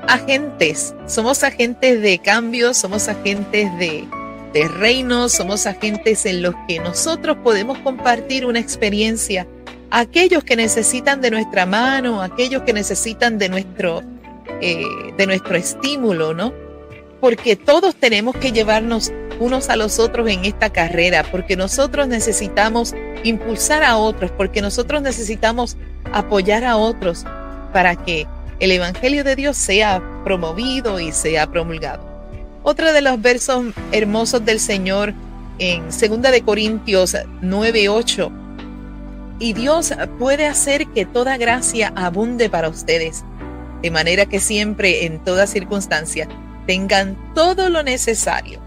[0.07, 4.07] agentes, somos agentes de cambio, somos agentes de,
[4.53, 9.47] de reino, somos agentes en los que nosotros podemos compartir una experiencia
[9.93, 14.01] aquellos que necesitan de nuestra mano, aquellos que necesitan de nuestro,
[14.59, 14.83] eh,
[15.15, 16.51] de nuestro estímulo, ¿no?
[17.21, 22.93] Porque todos tenemos que llevarnos unos a los otros en esta carrera, porque nosotros necesitamos
[23.23, 25.77] impulsar a otros, porque nosotros necesitamos
[26.11, 27.25] apoyar a otros
[27.71, 28.27] para que
[28.59, 32.03] el Evangelio de Dios sea promovido y sea promulgado.
[32.63, 35.13] Otro de los versos hermosos del Señor
[35.59, 38.31] en 2 de Corintios 9:8
[39.39, 43.25] y Dios puede hacer que toda gracia abunde para ustedes,
[43.81, 46.29] de manera que siempre, en toda circunstancia,
[46.65, 48.62] tengan todo lo necesario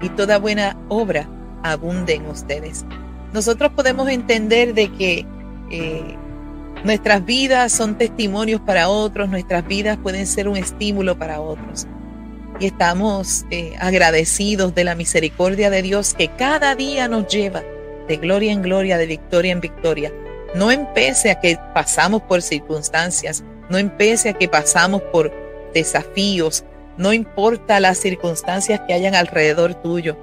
[0.00, 1.28] y toda buena obra
[1.62, 2.84] abunde en ustedes.
[3.32, 5.26] Nosotros podemos entender de que
[5.70, 6.16] eh,
[6.84, 11.86] nuestras vidas son testimonios para otros, nuestras vidas pueden ser un estímulo para otros.
[12.60, 17.62] Y estamos eh, agradecidos de la misericordia de Dios que cada día nos lleva
[18.08, 20.12] de gloria en gloria, de victoria en victoria.
[20.54, 25.32] No empece a que pasamos por circunstancias, no empece a que pasamos por
[25.74, 26.64] desafíos,
[26.96, 30.16] no importa las circunstancias que hayan alrededor tuyo.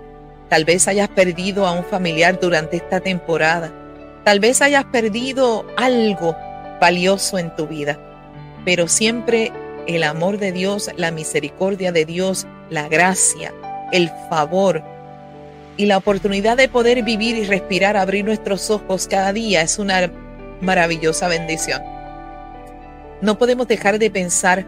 [0.49, 3.71] Tal vez hayas perdido a un familiar durante esta temporada.
[4.23, 6.35] Tal vez hayas perdido algo
[6.79, 7.99] valioso en tu vida.
[8.65, 9.51] Pero siempre
[9.87, 13.53] el amor de Dios, la misericordia de Dios, la gracia,
[13.91, 14.83] el favor,
[15.77, 20.11] y la oportunidad de poder vivir y respirar, abrir nuestros ojos cada día es una
[20.61, 21.81] maravillosa bendición.
[23.21, 24.65] No podemos dejar de pensar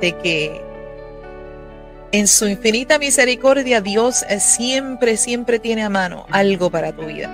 [0.00, 0.60] de que
[2.16, 7.30] en su infinita misericordia Dios siempre, siempre tiene a mano algo para tu vida.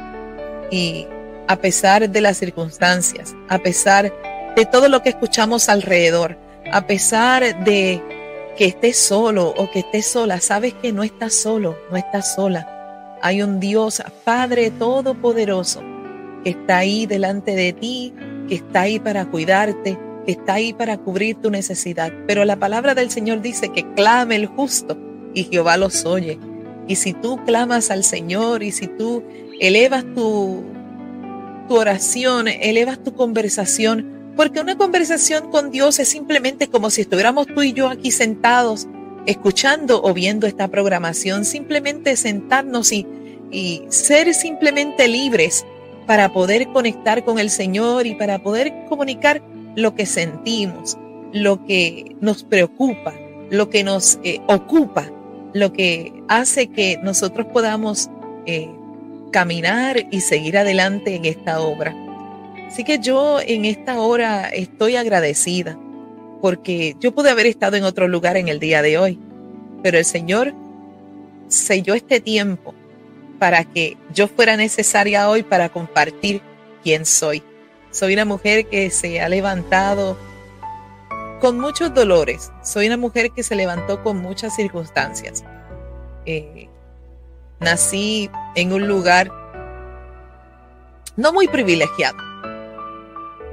[0.70, 1.06] Y
[1.48, 4.12] a pesar de las circunstancias, a pesar
[4.56, 6.36] de todo lo que escuchamos alrededor,
[6.72, 8.02] a pesar de
[8.56, 12.76] que estés solo o que estés sola, sabes que no estás solo, no estás sola
[13.22, 15.82] hay un Dios Padre Todopoderoso
[16.42, 18.14] que está ahí delante de ti,
[18.48, 22.12] que está ahí para cuidarte, está ahí para cubrir tu necesidad.
[22.26, 24.96] Pero la palabra del Señor dice que clame el justo
[25.34, 26.38] y Jehová los oye.
[26.88, 29.22] Y si tú clamas al Señor y si tú
[29.60, 30.64] elevas tu,
[31.68, 37.46] tu oración, elevas tu conversación, porque una conversación con Dios es simplemente como si estuviéramos
[37.46, 38.88] tú y yo aquí sentados
[39.26, 43.06] escuchando o viendo esta programación, simplemente sentarnos y,
[43.50, 45.64] y ser simplemente libres
[46.06, 49.42] para poder conectar con el Señor y para poder comunicar
[49.76, 50.98] lo que sentimos,
[51.32, 53.14] lo que nos preocupa,
[53.50, 55.10] lo que nos eh, ocupa,
[55.52, 58.08] lo que hace que nosotros podamos
[58.46, 58.70] eh,
[59.32, 61.94] caminar y seguir adelante en esta obra.
[62.66, 65.78] Así que yo en esta hora estoy agradecida
[66.40, 69.18] porque yo pude haber estado en otro lugar en el día de hoy,
[69.82, 70.54] pero el Señor
[71.48, 72.74] selló este tiempo
[73.38, 76.40] para que yo fuera necesaria hoy para compartir
[76.82, 77.42] quién soy.
[77.90, 80.16] Soy una mujer que se ha levantado
[81.40, 85.42] con muchos dolores, soy una mujer que se levantó con muchas circunstancias.
[86.26, 86.68] Eh,
[87.58, 89.30] nací en un lugar
[91.16, 92.18] no muy privilegiado,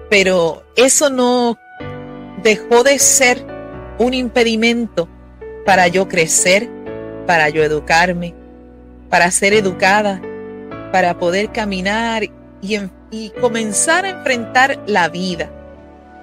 [0.10, 1.58] pero eso no
[2.44, 3.44] dejó de ser
[3.98, 5.10] un impedimento
[5.66, 6.70] para yo crecer,
[7.26, 8.36] para yo educarme,
[9.10, 10.22] para ser educada,
[10.92, 12.24] para poder caminar
[12.62, 15.50] y, comenzar a enfrentar la vida.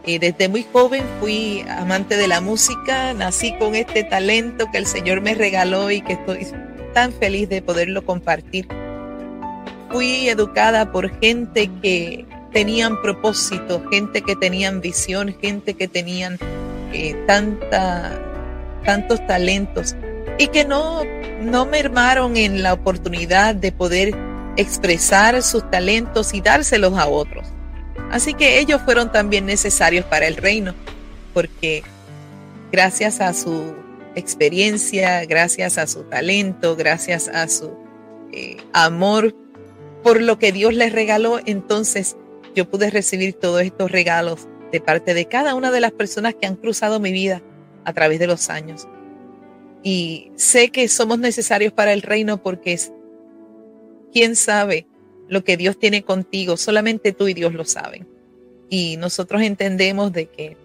[0.07, 4.87] Eh, desde muy joven fui amante de la música, nací con este talento que el
[4.87, 6.47] Señor me regaló y que estoy
[6.93, 8.68] tan feliz de poderlo compartir.
[9.91, 16.39] Fui educada por gente que tenían propósito, gente que tenían visión, gente que tenían
[16.93, 19.97] eh, tantos talentos
[20.39, 21.03] y que no,
[21.41, 24.14] no mermaron en la oportunidad de poder
[24.57, 27.46] expresar sus talentos y dárselos a otros.
[28.11, 30.74] Así que ellos fueron también necesarios para el reino,
[31.32, 31.82] porque
[32.70, 33.74] gracias a su
[34.14, 37.76] experiencia, gracias a su talento, gracias a su
[38.32, 39.34] eh, amor
[40.02, 42.16] por lo que Dios les regaló, entonces
[42.55, 46.46] yo pude recibir todos estos regalos de parte de cada una de las personas que
[46.46, 47.42] han cruzado mi vida
[47.84, 48.86] a través de los años.
[49.82, 52.78] Y sé que somos necesarios para el reino porque
[54.14, 54.86] quién sabe
[55.28, 58.06] lo que Dios tiene contigo, solamente tú y Dios lo saben.
[58.70, 60.56] Y nosotros entendemos de que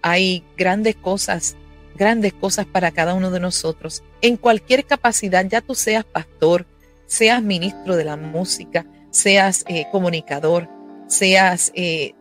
[0.00, 1.56] hay grandes cosas
[1.96, 4.02] grandes cosas para cada uno de nosotros.
[4.20, 6.66] En cualquier capacidad, ya tú seas pastor,
[7.06, 10.68] seas ministro de la música, seas eh, comunicador,
[11.06, 12.14] seas eh,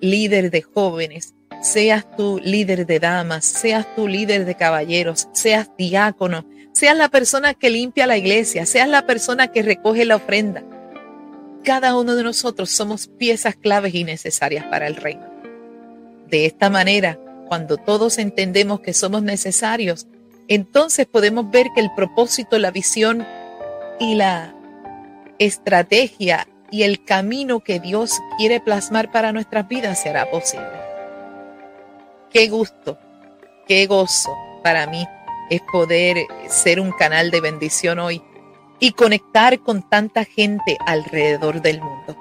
[0.00, 6.46] líder de jóvenes, seas tú líder de damas, seas tú líder de caballeros, seas diácono,
[6.78, 10.62] seas la persona que limpia la iglesia, seas la persona que recoge la ofrenda.
[11.64, 15.26] Cada uno de nosotros somos piezas claves y necesarias para el reino.
[16.28, 17.18] De esta manera,
[17.48, 20.06] cuando todos entendemos que somos necesarios,
[20.46, 23.26] entonces podemos ver que el propósito, la visión
[23.98, 24.54] y la
[25.40, 30.68] estrategia y el camino que Dios quiere plasmar para nuestras vidas será posible.
[32.30, 33.00] Qué gusto,
[33.66, 34.30] qué gozo
[34.62, 35.04] para mí
[35.50, 38.22] es poder ser un canal de bendición hoy
[38.80, 42.16] y conectar con tanta gente alrededor del mundo.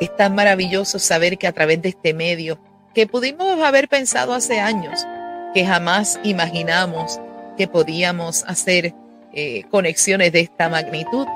[0.00, 2.58] Es tan maravilloso saber que a través de este medio,
[2.94, 5.06] que pudimos haber pensado hace años,
[5.52, 7.20] que jamás imaginamos
[7.56, 8.94] que podíamos hacer
[9.32, 11.26] eh, conexiones de esta magnitud,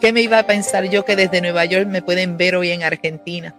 [0.00, 2.82] ¿Qué me iba a pensar yo que desde Nueva York me pueden ver hoy en
[2.82, 3.54] Argentina?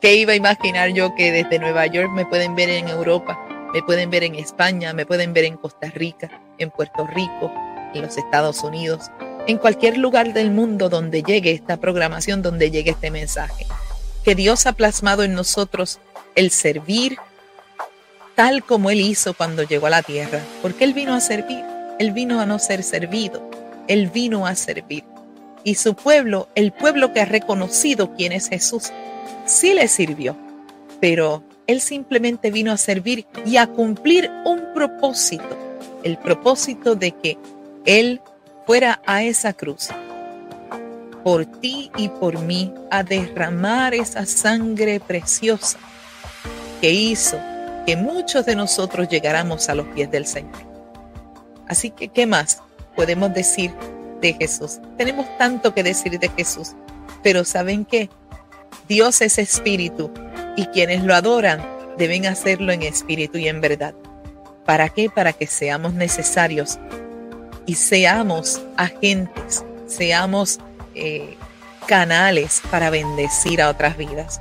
[0.00, 3.38] ¿Qué iba a imaginar yo que desde Nueva York me pueden ver en Europa,
[3.74, 7.52] me pueden ver en España, me pueden ver en Costa Rica, en Puerto Rico,
[7.92, 9.10] en los Estados Unidos,
[9.46, 13.66] en cualquier lugar del mundo donde llegue esta programación, donde llegue este mensaje?
[14.24, 15.98] Que Dios ha plasmado en nosotros
[16.34, 17.18] el servir
[18.34, 21.64] tal como Él hizo cuando llegó a la tierra, porque Él vino a servir,
[21.98, 23.42] Él vino a no ser servido,
[23.86, 25.04] Él vino a servir
[25.64, 28.92] y su pueblo, el pueblo que ha reconocido quién es Jesús,
[29.46, 30.36] sí le sirvió,
[31.00, 35.56] pero él simplemente vino a servir y a cumplir un propósito,
[36.02, 37.38] el propósito de que
[37.84, 38.20] él
[38.66, 39.88] fuera a esa cruz
[41.22, 45.78] por ti y por mí a derramar esa sangre preciosa
[46.80, 47.38] que hizo
[47.86, 50.52] que muchos de nosotros llegáramos a los pies del Señor.
[51.66, 52.62] Así que, ¿qué más
[52.94, 53.72] podemos decir
[54.20, 54.80] de Jesús.
[54.96, 56.72] Tenemos tanto que decir de Jesús,
[57.22, 58.08] pero ¿saben qué?
[58.88, 60.10] Dios es espíritu
[60.56, 61.64] y quienes lo adoran
[61.98, 63.94] deben hacerlo en espíritu y en verdad.
[64.64, 65.10] ¿Para qué?
[65.10, 66.78] Para que seamos necesarios
[67.66, 70.58] y seamos agentes, seamos
[70.94, 71.36] eh,
[71.86, 74.40] canales para bendecir a otras vidas.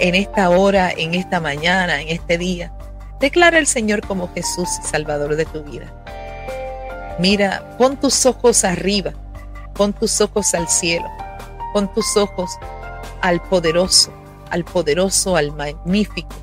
[0.00, 2.72] En esta hora, en esta mañana, en este día,
[3.20, 5.92] declara el Señor como Jesús, Salvador de tu vida.
[7.18, 9.12] Mira, pon tus ojos arriba,
[9.74, 11.08] pon tus ojos al cielo,
[11.72, 12.50] pon tus ojos
[13.22, 14.12] al poderoso,
[14.50, 16.34] al poderoso, al magnífico,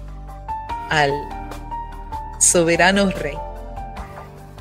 [0.89, 1.11] al
[2.39, 3.37] soberano Rey,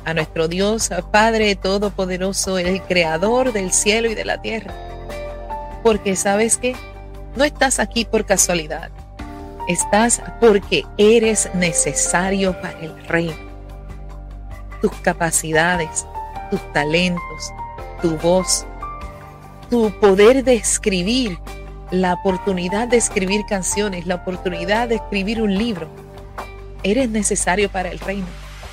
[0.05, 4.73] a nuestro Dios, Padre Todopoderoso, el Creador del cielo y de la tierra.
[5.83, 6.75] Porque sabes que
[7.35, 8.89] no estás aquí por casualidad,
[9.67, 13.35] estás porque eres necesario para el reino.
[14.81, 16.05] Tus capacidades,
[16.49, 17.53] tus talentos,
[18.01, 18.65] tu voz,
[19.69, 21.39] tu poder de escribir,
[22.01, 25.89] la oportunidad de escribir canciones, la oportunidad de escribir un libro.
[26.83, 28.27] Eres necesario para el reino.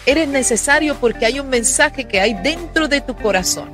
[0.05, 3.71] Eres necesario porque hay un mensaje que hay dentro de tu corazón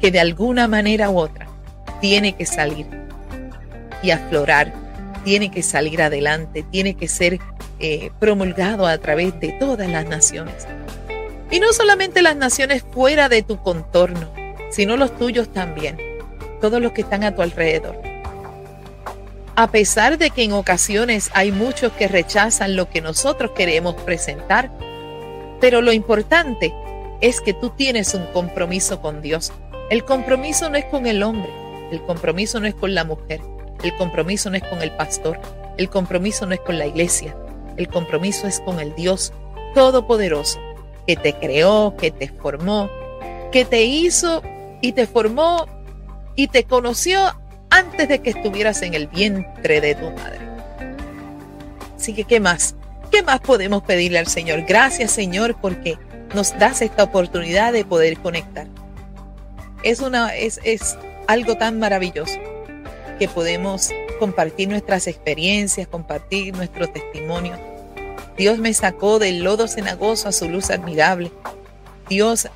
[0.00, 1.46] que de alguna manera u otra
[2.00, 2.86] tiene que salir
[4.02, 4.72] y aflorar,
[5.24, 7.38] tiene que salir adelante, tiene que ser
[7.78, 10.66] eh, promulgado a través de todas las naciones.
[11.50, 14.30] Y no solamente las naciones fuera de tu contorno,
[14.70, 15.96] sino los tuyos también,
[16.60, 18.13] todos los que están a tu alrededor.
[19.56, 24.70] A pesar de que en ocasiones hay muchos que rechazan lo que nosotros queremos presentar,
[25.60, 26.74] pero lo importante
[27.20, 29.52] es que tú tienes un compromiso con Dios.
[29.90, 31.50] El compromiso no es con el hombre,
[31.92, 33.40] el compromiso no es con la mujer,
[33.84, 35.40] el compromiso no es con el pastor,
[35.76, 37.36] el compromiso no es con la iglesia,
[37.76, 39.32] el compromiso es con el Dios
[39.74, 40.60] Todopoderoso
[41.06, 42.90] que te creó, que te formó,
[43.52, 44.42] que te hizo
[44.80, 45.66] y te formó
[46.34, 47.34] y te conoció
[47.74, 50.40] antes de que estuvieras en el vientre de tu madre.
[51.96, 52.74] Así que, ¿qué más?
[53.10, 54.62] ¿Qué más podemos pedirle al Señor?
[54.62, 55.98] Gracias, Señor, porque
[56.34, 58.66] nos das esta oportunidad de poder conectar.
[59.82, 60.96] Es, una, es, es
[61.26, 62.38] algo tan maravilloso
[63.18, 67.58] que podemos compartir nuestras experiencias, compartir nuestro testimonio
[68.36, 71.30] Dios me sacó del lodo cenagoso a su luz admirable.
[72.08, 72.48] Dios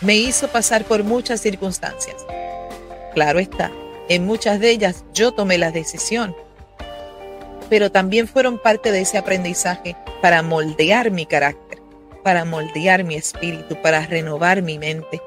[0.00, 2.16] me hizo pasar por muchas circunstancias.
[3.14, 3.72] Claro está,
[4.08, 6.34] en muchas de ellas yo tomé la decisión,
[7.68, 11.78] pero también fueron parte de ese aprendizaje para moldear mi carácter,
[12.22, 15.20] para moldear mi espíritu, para renovar mi mente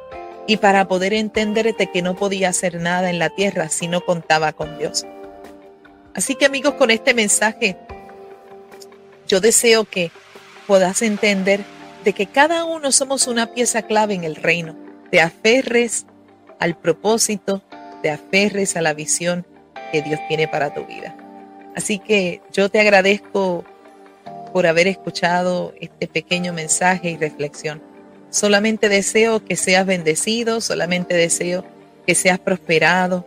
[0.48, 4.54] y para poder entenderte que no podía hacer nada en la tierra si no contaba
[4.54, 5.06] con Dios.
[6.14, 7.78] Así que amigos, con este mensaje
[9.28, 10.12] yo deseo que
[10.68, 11.62] puedas entender
[12.04, 14.76] de que cada uno somos una pieza clave en el reino.
[15.10, 16.06] Te aferres
[16.60, 17.62] al propósito,
[18.02, 19.46] te aferres a la visión
[19.92, 21.16] que Dios tiene para tu vida.
[21.76, 23.64] Así que yo te agradezco
[24.54, 27.82] por haber escuchado este pequeño mensaje y reflexión.
[28.30, 31.66] Solamente deseo que seas bendecido, solamente deseo
[32.06, 33.26] que seas prosperado,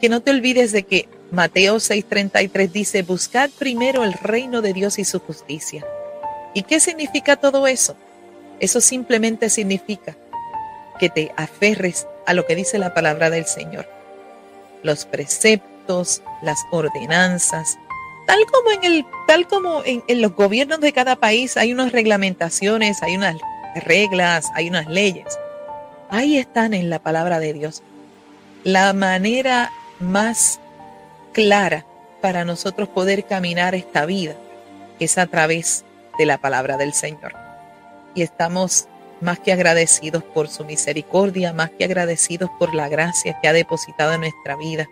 [0.00, 4.98] que no te olvides de que Mateo 6:33 dice, buscad primero el reino de Dios
[4.98, 5.86] y su justicia.
[6.54, 7.96] ¿Y qué significa todo eso?
[8.60, 10.16] Eso simplemente significa
[11.02, 13.88] que te aferres a lo que dice la palabra del Señor.
[14.84, 17.76] Los preceptos, las ordenanzas,
[18.28, 21.90] tal como en el, tal como en, en los gobiernos de cada país hay unas
[21.90, 23.34] reglamentaciones, hay unas
[23.84, 25.26] reglas, hay unas leyes.
[26.08, 27.82] Ahí están en la palabra de Dios.
[28.62, 30.60] La manera más
[31.32, 31.84] clara
[32.20, 34.36] para nosotros poder caminar esta vida
[35.00, 35.84] es a través
[36.16, 37.34] de la palabra del Señor.
[38.14, 38.86] Y estamos
[39.22, 44.12] más que agradecidos por su misericordia, más que agradecidos por la gracia que ha depositado
[44.12, 44.88] en nuestra vida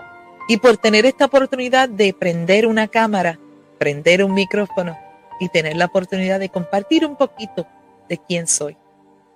[0.48, 3.38] y por tener esta oportunidad de prender una cámara,
[3.78, 4.96] prender un micrófono
[5.40, 7.66] y tener la oportunidad de compartir un poquito
[8.08, 8.76] de quién soy.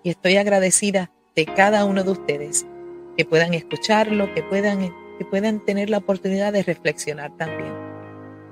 [0.02, 2.64] Y estoy agradecida de cada uno de ustedes
[3.16, 7.72] que puedan escucharlo, que puedan, que puedan tener la oportunidad de reflexionar también.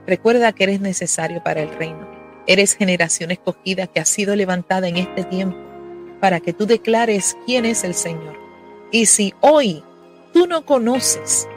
[0.07, 2.11] Recuerda que eres necesario para el reino.
[2.47, 5.72] Eres generación escogida que ha sido levantada en este tiempo
[6.23, 8.39] para que tú declares quién es el Señor.
[8.93, 9.83] Y si hoy
[10.33, 11.49] tú no conoces,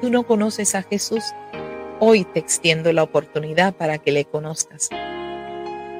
[0.00, 1.22] tú no conoces a Jesús,
[2.00, 4.88] hoy te extiendo la oportunidad para que le conozcas.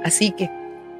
[0.02, 0.50] Así que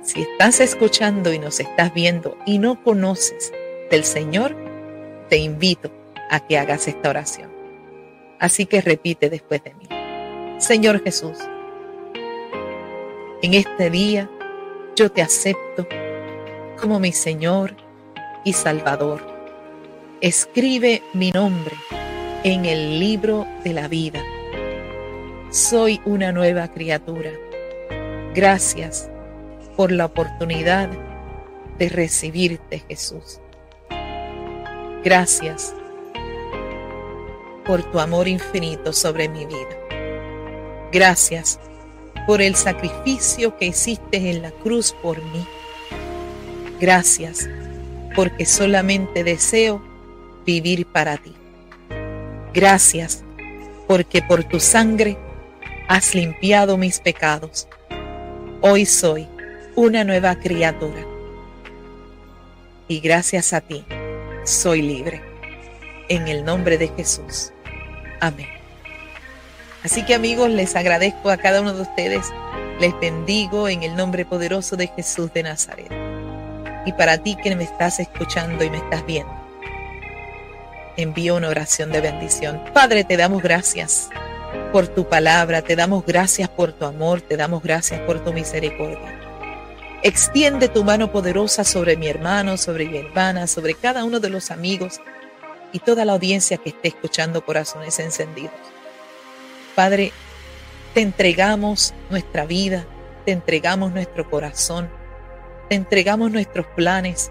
[0.01, 3.53] si estás escuchando y nos estás viendo y no conoces
[3.91, 4.55] del Señor,
[5.29, 5.91] te invito
[6.31, 7.51] a que hagas esta oración.
[8.39, 9.89] Así que repite después de mí.
[10.61, 11.37] Señor Jesús,
[13.43, 14.31] en este día
[14.95, 15.85] yo te acepto
[16.81, 17.74] como mi Señor
[18.45, 19.20] y Salvador.
[20.20, 21.76] Escribe mi nombre
[22.45, 24.22] en el libro de la vida.
[25.51, 27.31] Soy una nueva criatura.
[28.35, 29.11] Gracias
[29.76, 30.89] por la oportunidad
[31.79, 33.41] de recibirte, Jesús.
[35.05, 35.74] Gracias
[37.64, 39.76] por tu amor infinito sobre mi vida.
[40.93, 41.61] Gracias
[42.26, 45.47] por el sacrificio que hiciste en la cruz por mí.
[46.81, 47.49] Gracias
[48.14, 49.83] porque solamente deseo
[50.47, 51.35] vivir para ti.
[52.55, 53.24] Gracias
[53.87, 55.16] porque por tu sangre
[55.89, 57.68] has limpiado mis pecados.
[58.61, 59.26] Hoy soy
[59.74, 61.05] una nueva criatura.
[62.87, 63.85] Y gracias a ti
[64.45, 65.22] soy libre.
[66.09, 67.53] En el nombre de Jesús.
[68.20, 68.49] Amén.
[69.85, 72.26] Así que amigos, les agradezco a cada uno de ustedes.
[72.81, 76.07] Les bendigo en el nombre poderoso de Jesús de Nazaret.
[76.87, 79.33] Y para ti que me estás escuchando y me estás viendo,
[80.97, 82.62] envío una oración de bendición.
[82.72, 84.09] Padre, te damos gracias
[84.72, 89.18] por tu palabra, te damos gracias por tu amor, te damos gracias por tu misericordia.
[90.03, 94.51] Extiende tu mano poderosa sobre mi hermano, sobre mi hermana, sobre cada uno de los
[94.51, 95.01] amigos
[95.72, 98.53] y toda la audiencia que esté escuchando corazones encendidos.
[99.74, 100.12] Padre,
[100.95, 102.87] te entregamos nuestra vida,
[103.24, 104.89] te entregamos nuestro corazón,
[105.69, 107.31] te entregamos nuestros planes,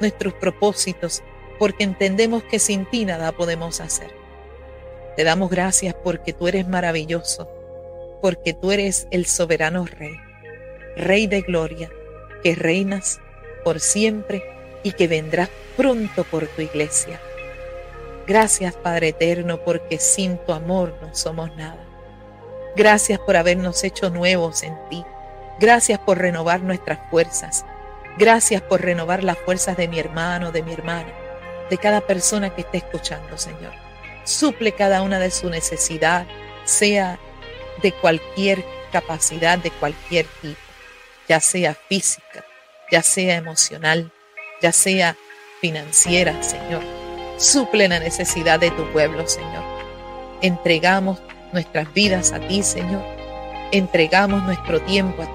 [0.00, 1.22] nuestros propósitos,
[1.58, 4.10] porque entendemos que sin ti nada podemos hacer.
[5.16, 7.48] Te damos gracias porque tú eres maravilloso,
[8.20, 10.16] porque tú eres el soberano Rey,
[10.96, 11.90] Rey de gloria
[12.42, 13.20] que reinas
[13.64, 14.42] por siempre
[14.82, 17.20] y que vendrás pronto por tu iglesia.
[18.26, 21.84] Gracias Padre Eterno porque sin tu amor no somos nada.
[22.76, 25.04] Gracias por habernos hecho nuevos en ti.
[25.60, 27.64] Gracias por renovar nuestras fuerzas.
[28.18, 31.12] Gracias por renovar las fuerzas de mi hermano, de mi hermana,
[31.70, 33.72] de cada persona que esté escuchando, Señor.
[34.24, 36.26] Suple cada una de su necesidad,
[36.64, 37.18] sea
[37.82, 40.72] de cualquier capacidad, de cualquier tipo
[41.28, 42.44] ya sea física,
[42.90, 44.12] ya sea emocional,
[44.60, 45.16] ya sea
[45.60, 46.82] financiera, Señor.
[47.38, 49.64] Suple la necesidad de tu pueblo, Señor.
[50.42, 51.20] Entregamos
[51.52, 53.02] nuestras vidas a ti, Señor.
[53.72, 55.32] Entregamos nuestro tiempo a ti.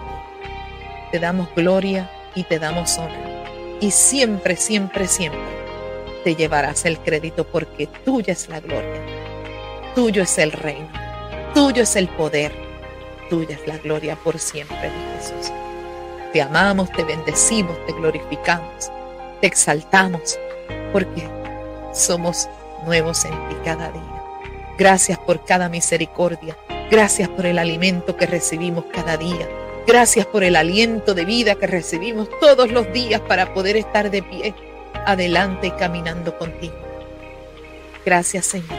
[1.12, 3.44] Te damos gloria y te damos honra.
[3.82, 5.42] Y siempre, siempre, siempre
[6.24, 9.02] te llevarás el crédito porque tuya es la gloria.
[9.96, 10.88] Tuyo es el reino.
[11.56, 12.54] Tuyo es el poder.
[13.30, 15.52] Tuya es la gloria por siempre, mi Jesús.
[16.32, 18.92] Te amamos, te bendecimos, te glorificamos,
[19.42, 20.38] te exaltamos,
[20.94, 21.28] porque
[21.94, 22.48] somos
[22.86, 24.24] nuevos en ti cada día.
[24.78, 26.56] Gracias por cada misericordia.
[26.92, 29.48] Gracias por el alimento que recibimos cada día.
[29.88, 34.22] Gracias por el aliento de vida que recibimos todos los días para poder estar de
[34.22, 34.54] pie,
[35.06, 36.76] adelante y caminando contigo.
[38.06, 38.78] Gracias Señor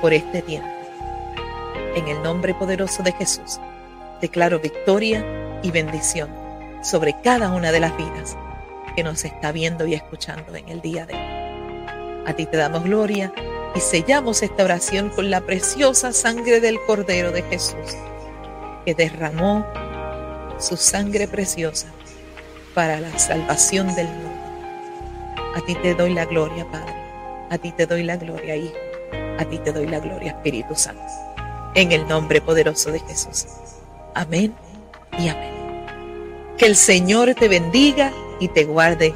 [0.00, 0.68] por este tiempo.
[1.96, 3.58] En el nombre poderoso de Jesús,
[4.20, 5.26] declaro victoria
[5.64, 6.30] y bendición
[6.80, 8.36] sobre cada una de las vidas
[8.94, 12.24] que nos está viendo y escuchando en el día de hoy.
[12.26, 13.32] A ti te damos gloria
[13.74, 17.96] y sellamos esta oración con la preciosa sangre del Cordero de Jesús,
[18.84, 19.66] que derramó
[20.60, 21.88] su sangre preciosa
[22.74, 24.30] para la salvación del mundo.
[25.56, 26.94] A ti te doy la gloria, Padre.
[27.50, 28.76] A ti te doy la gloria, Hijo.
[29.38, 31.02] A ti te doy la gloria, Espíritu Santo.
[31.74, 33.46] En el nombre poderoso de Jesús.
[34.14, 34.54] Amén
[35.18, 35.54] y amén.
[36.56, 39.14] Que el Señor te bendiga y te guarde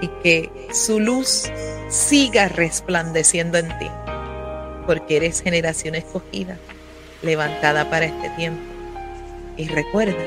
[0.00, 1.50] y que su luz
[1.88, 3.88] siga resplandeciendo en ti,
[4.86, 6.58] porque eres generación escogida,
[7.22, 8.62] levantada para este tiempo.
[9.56, 10.22] Y recuerda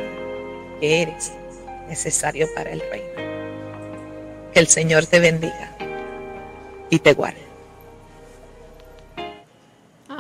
[0.80, 1.32] que eres
[1.88, 3.07] necesario para el reino.
[4.53, 5.76] Que el Señor te bendiga
[6.89, 7.55] y te guarde.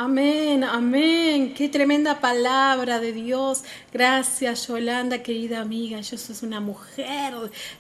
[0.05, 1.55] Amén, amén.
[1.55, 3.63] Qué tremenda palabra de Dios.
[3.91, 5.99] Gracias, Yolanda, querida amiga.
[5.99, 7.33] Yo sos una mujer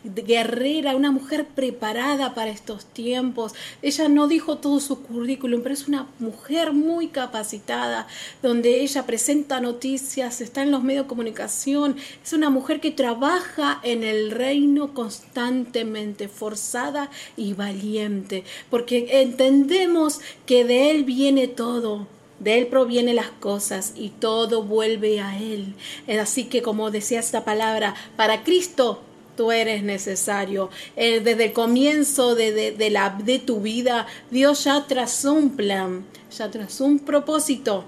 [0.03, 3.53] guerrera, una mujer preparada para estos tiempos.
[3.83, 8.07] Ella no dijo todo su currículum, pero es una mujer muy capacitada,
[8.41, 11.95] donde ella presenta noticias, está en los medios de comunicación.
[12.23, 20.65] Es una mujer que trabaja en el reino constantemente, forzada y valiente, porque entendemos que
[20.65, 25.73] de Él viene todo de Él provienen las cosas y todo vuelve a Él.
[26.19, 29.01] Así que como decía esta palabra, para Cristo
[29.35, 30.69] tú eres necesario.
[30.95, 36.05] Eh, desde el comienzo de, de tu vida, Dios ya trazó un plan,
[36.35, 37.85] ya trazó un propósito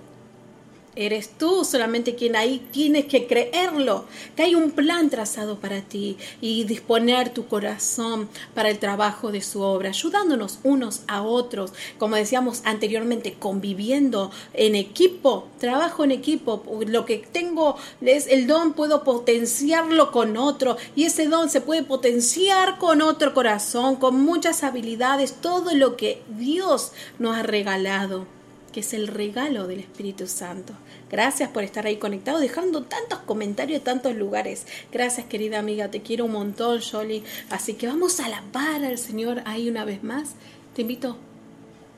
[0.99, 6.17] Eres tú solamente quien ahí tienes que creerlo, que hay un plan trazado para ti
[6.41, 12.15] y disponer tu corazón para el trabajo de su obra, ayudándonos unos a otros, como
[12.15, 19.03] decíamos anteriormente, conviviendo en equipo, trabajo en equipo, lo que tengo es el don, puedo
[19.03, 25.35] potenciarlo con otro y ese don se puede potenciar con otro corazón, con muchas habilidades,
[25.41, 28.36] todo lo que Dios nos ha regalado
[28.80, 30.73] es el regalo del Espíritu Santo.
[31.09, 34.67] Gracias por estar ahí conectado, dejando tantos comentarios de tantos lugares.
[34.91, 37.23] Gracias, querida amiga, te quiero un montón, Jolie.
[37.49, 40.36] Así que vamos a alabar al Señor ahí una vez más.
[40.75, 41.17] Te invito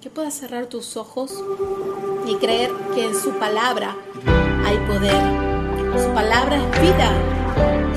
[0.01, 1.33] que puedas cerrar tus ojos
[2.25, 3.97] y creer que en su palabra
[4.65, 5.49] hay poder.
[6.01, 7.11] Su palabra es vida,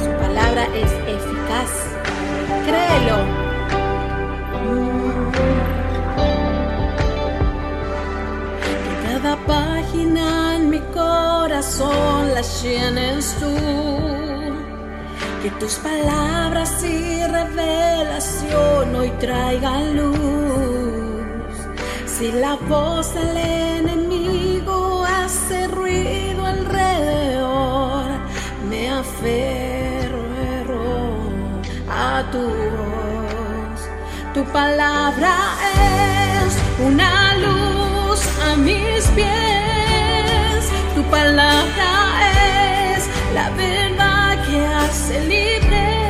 [0.02, 1.70] su palabra es eficaz.
[2.66, 3.51] Créelo
[9.22, 13.54] cada página en mi corazón la llenes tú.
[15.42, 21.54] Que tus palabras y revelación hoy traigan luz.
[22.06, 28.06] Si la voz del enemigo hace ruido alrededor,
[28.68, 30.22] me aferro
[31.90, 33.80] a tu voz.
[34.34, 35.34] Tu palabra
[36.44, 37.81] es una luz
[38.56, 40.64] mis pies.
[40.94, 41.92] Tu palabra
[42.94, 46.01] es la verdad que hace libre.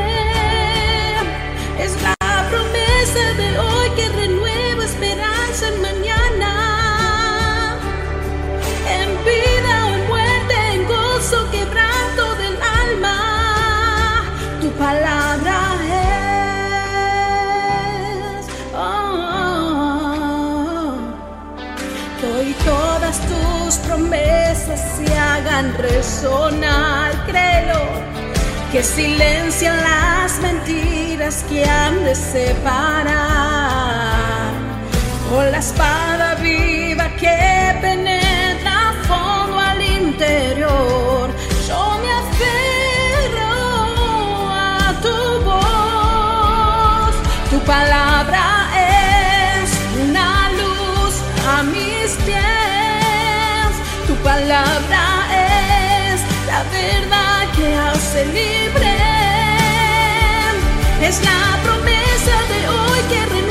[25.77, 27.83] Resonar, creo
[28.73, 33.13] que silencian las mentiras que han de separar.
[35.31, 37.02] Con la espada viva
[58.15, 58.25] hace.
[61.03, 63.42] Es la promesa de hoy que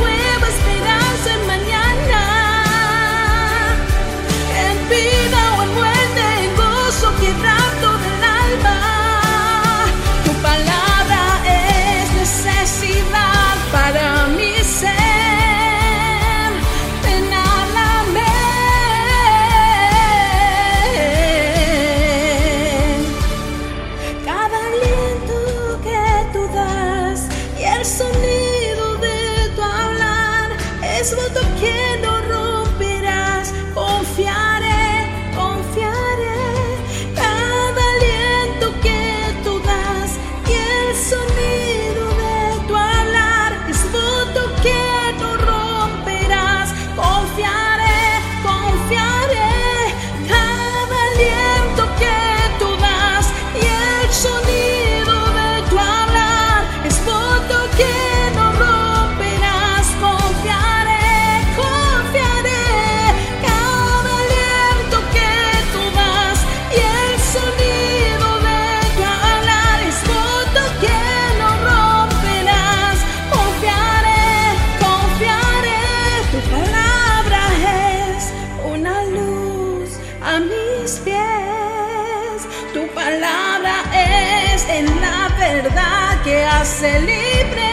[84.61, 87.71] es en la verdad que hace libre.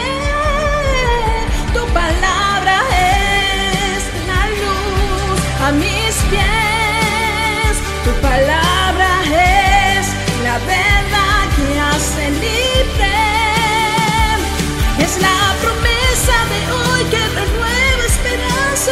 [1.73, 7.73] Tu palabra es la luz a mis pies.
[8.05, 10.07] Tu palabra es
[10.43, 13.17] la verdad que hace libre.
[14.99, 18.91] Es la promesa de hoy que renueva esperanza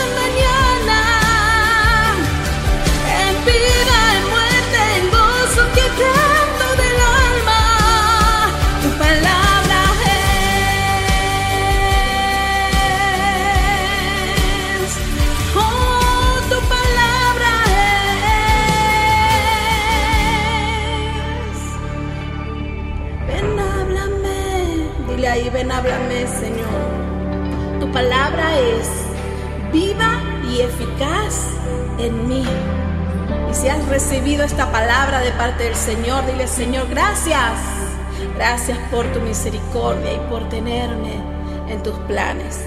[28.56, 28.88] es
[29.72, 31.48] viva y eficaz
[31.98, 32.46] en mí.
[33.50, 37.52] Y si has recibido esta palabra de parte del Señor, dile, Señor, gracias.
[38.36, 41.22] Gracias por tu misericordia y por tenerme
[41.70, 42.67] en tus planes.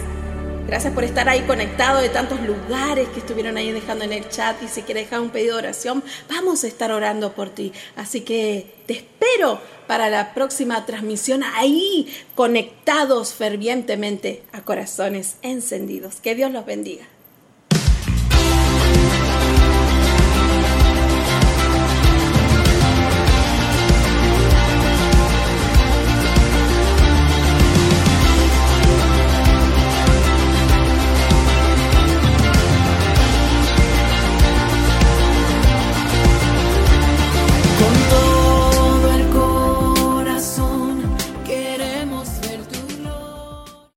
[0.71, 4.63] Gracias por estar ahí conectado de tantos lugares que estuvieron ahí dejando en el chat.
[4.63, 7.73] Y si quieres dejar un pedido de oración, vamos a estar orando por ti.
[7.97, 12.07] Así que te espero para la próxima transmisión ahí
[12.37, 16.21] conectados fervientemente a corazones encendidos.
[16.21, 17.05] Que Dios los bendiga.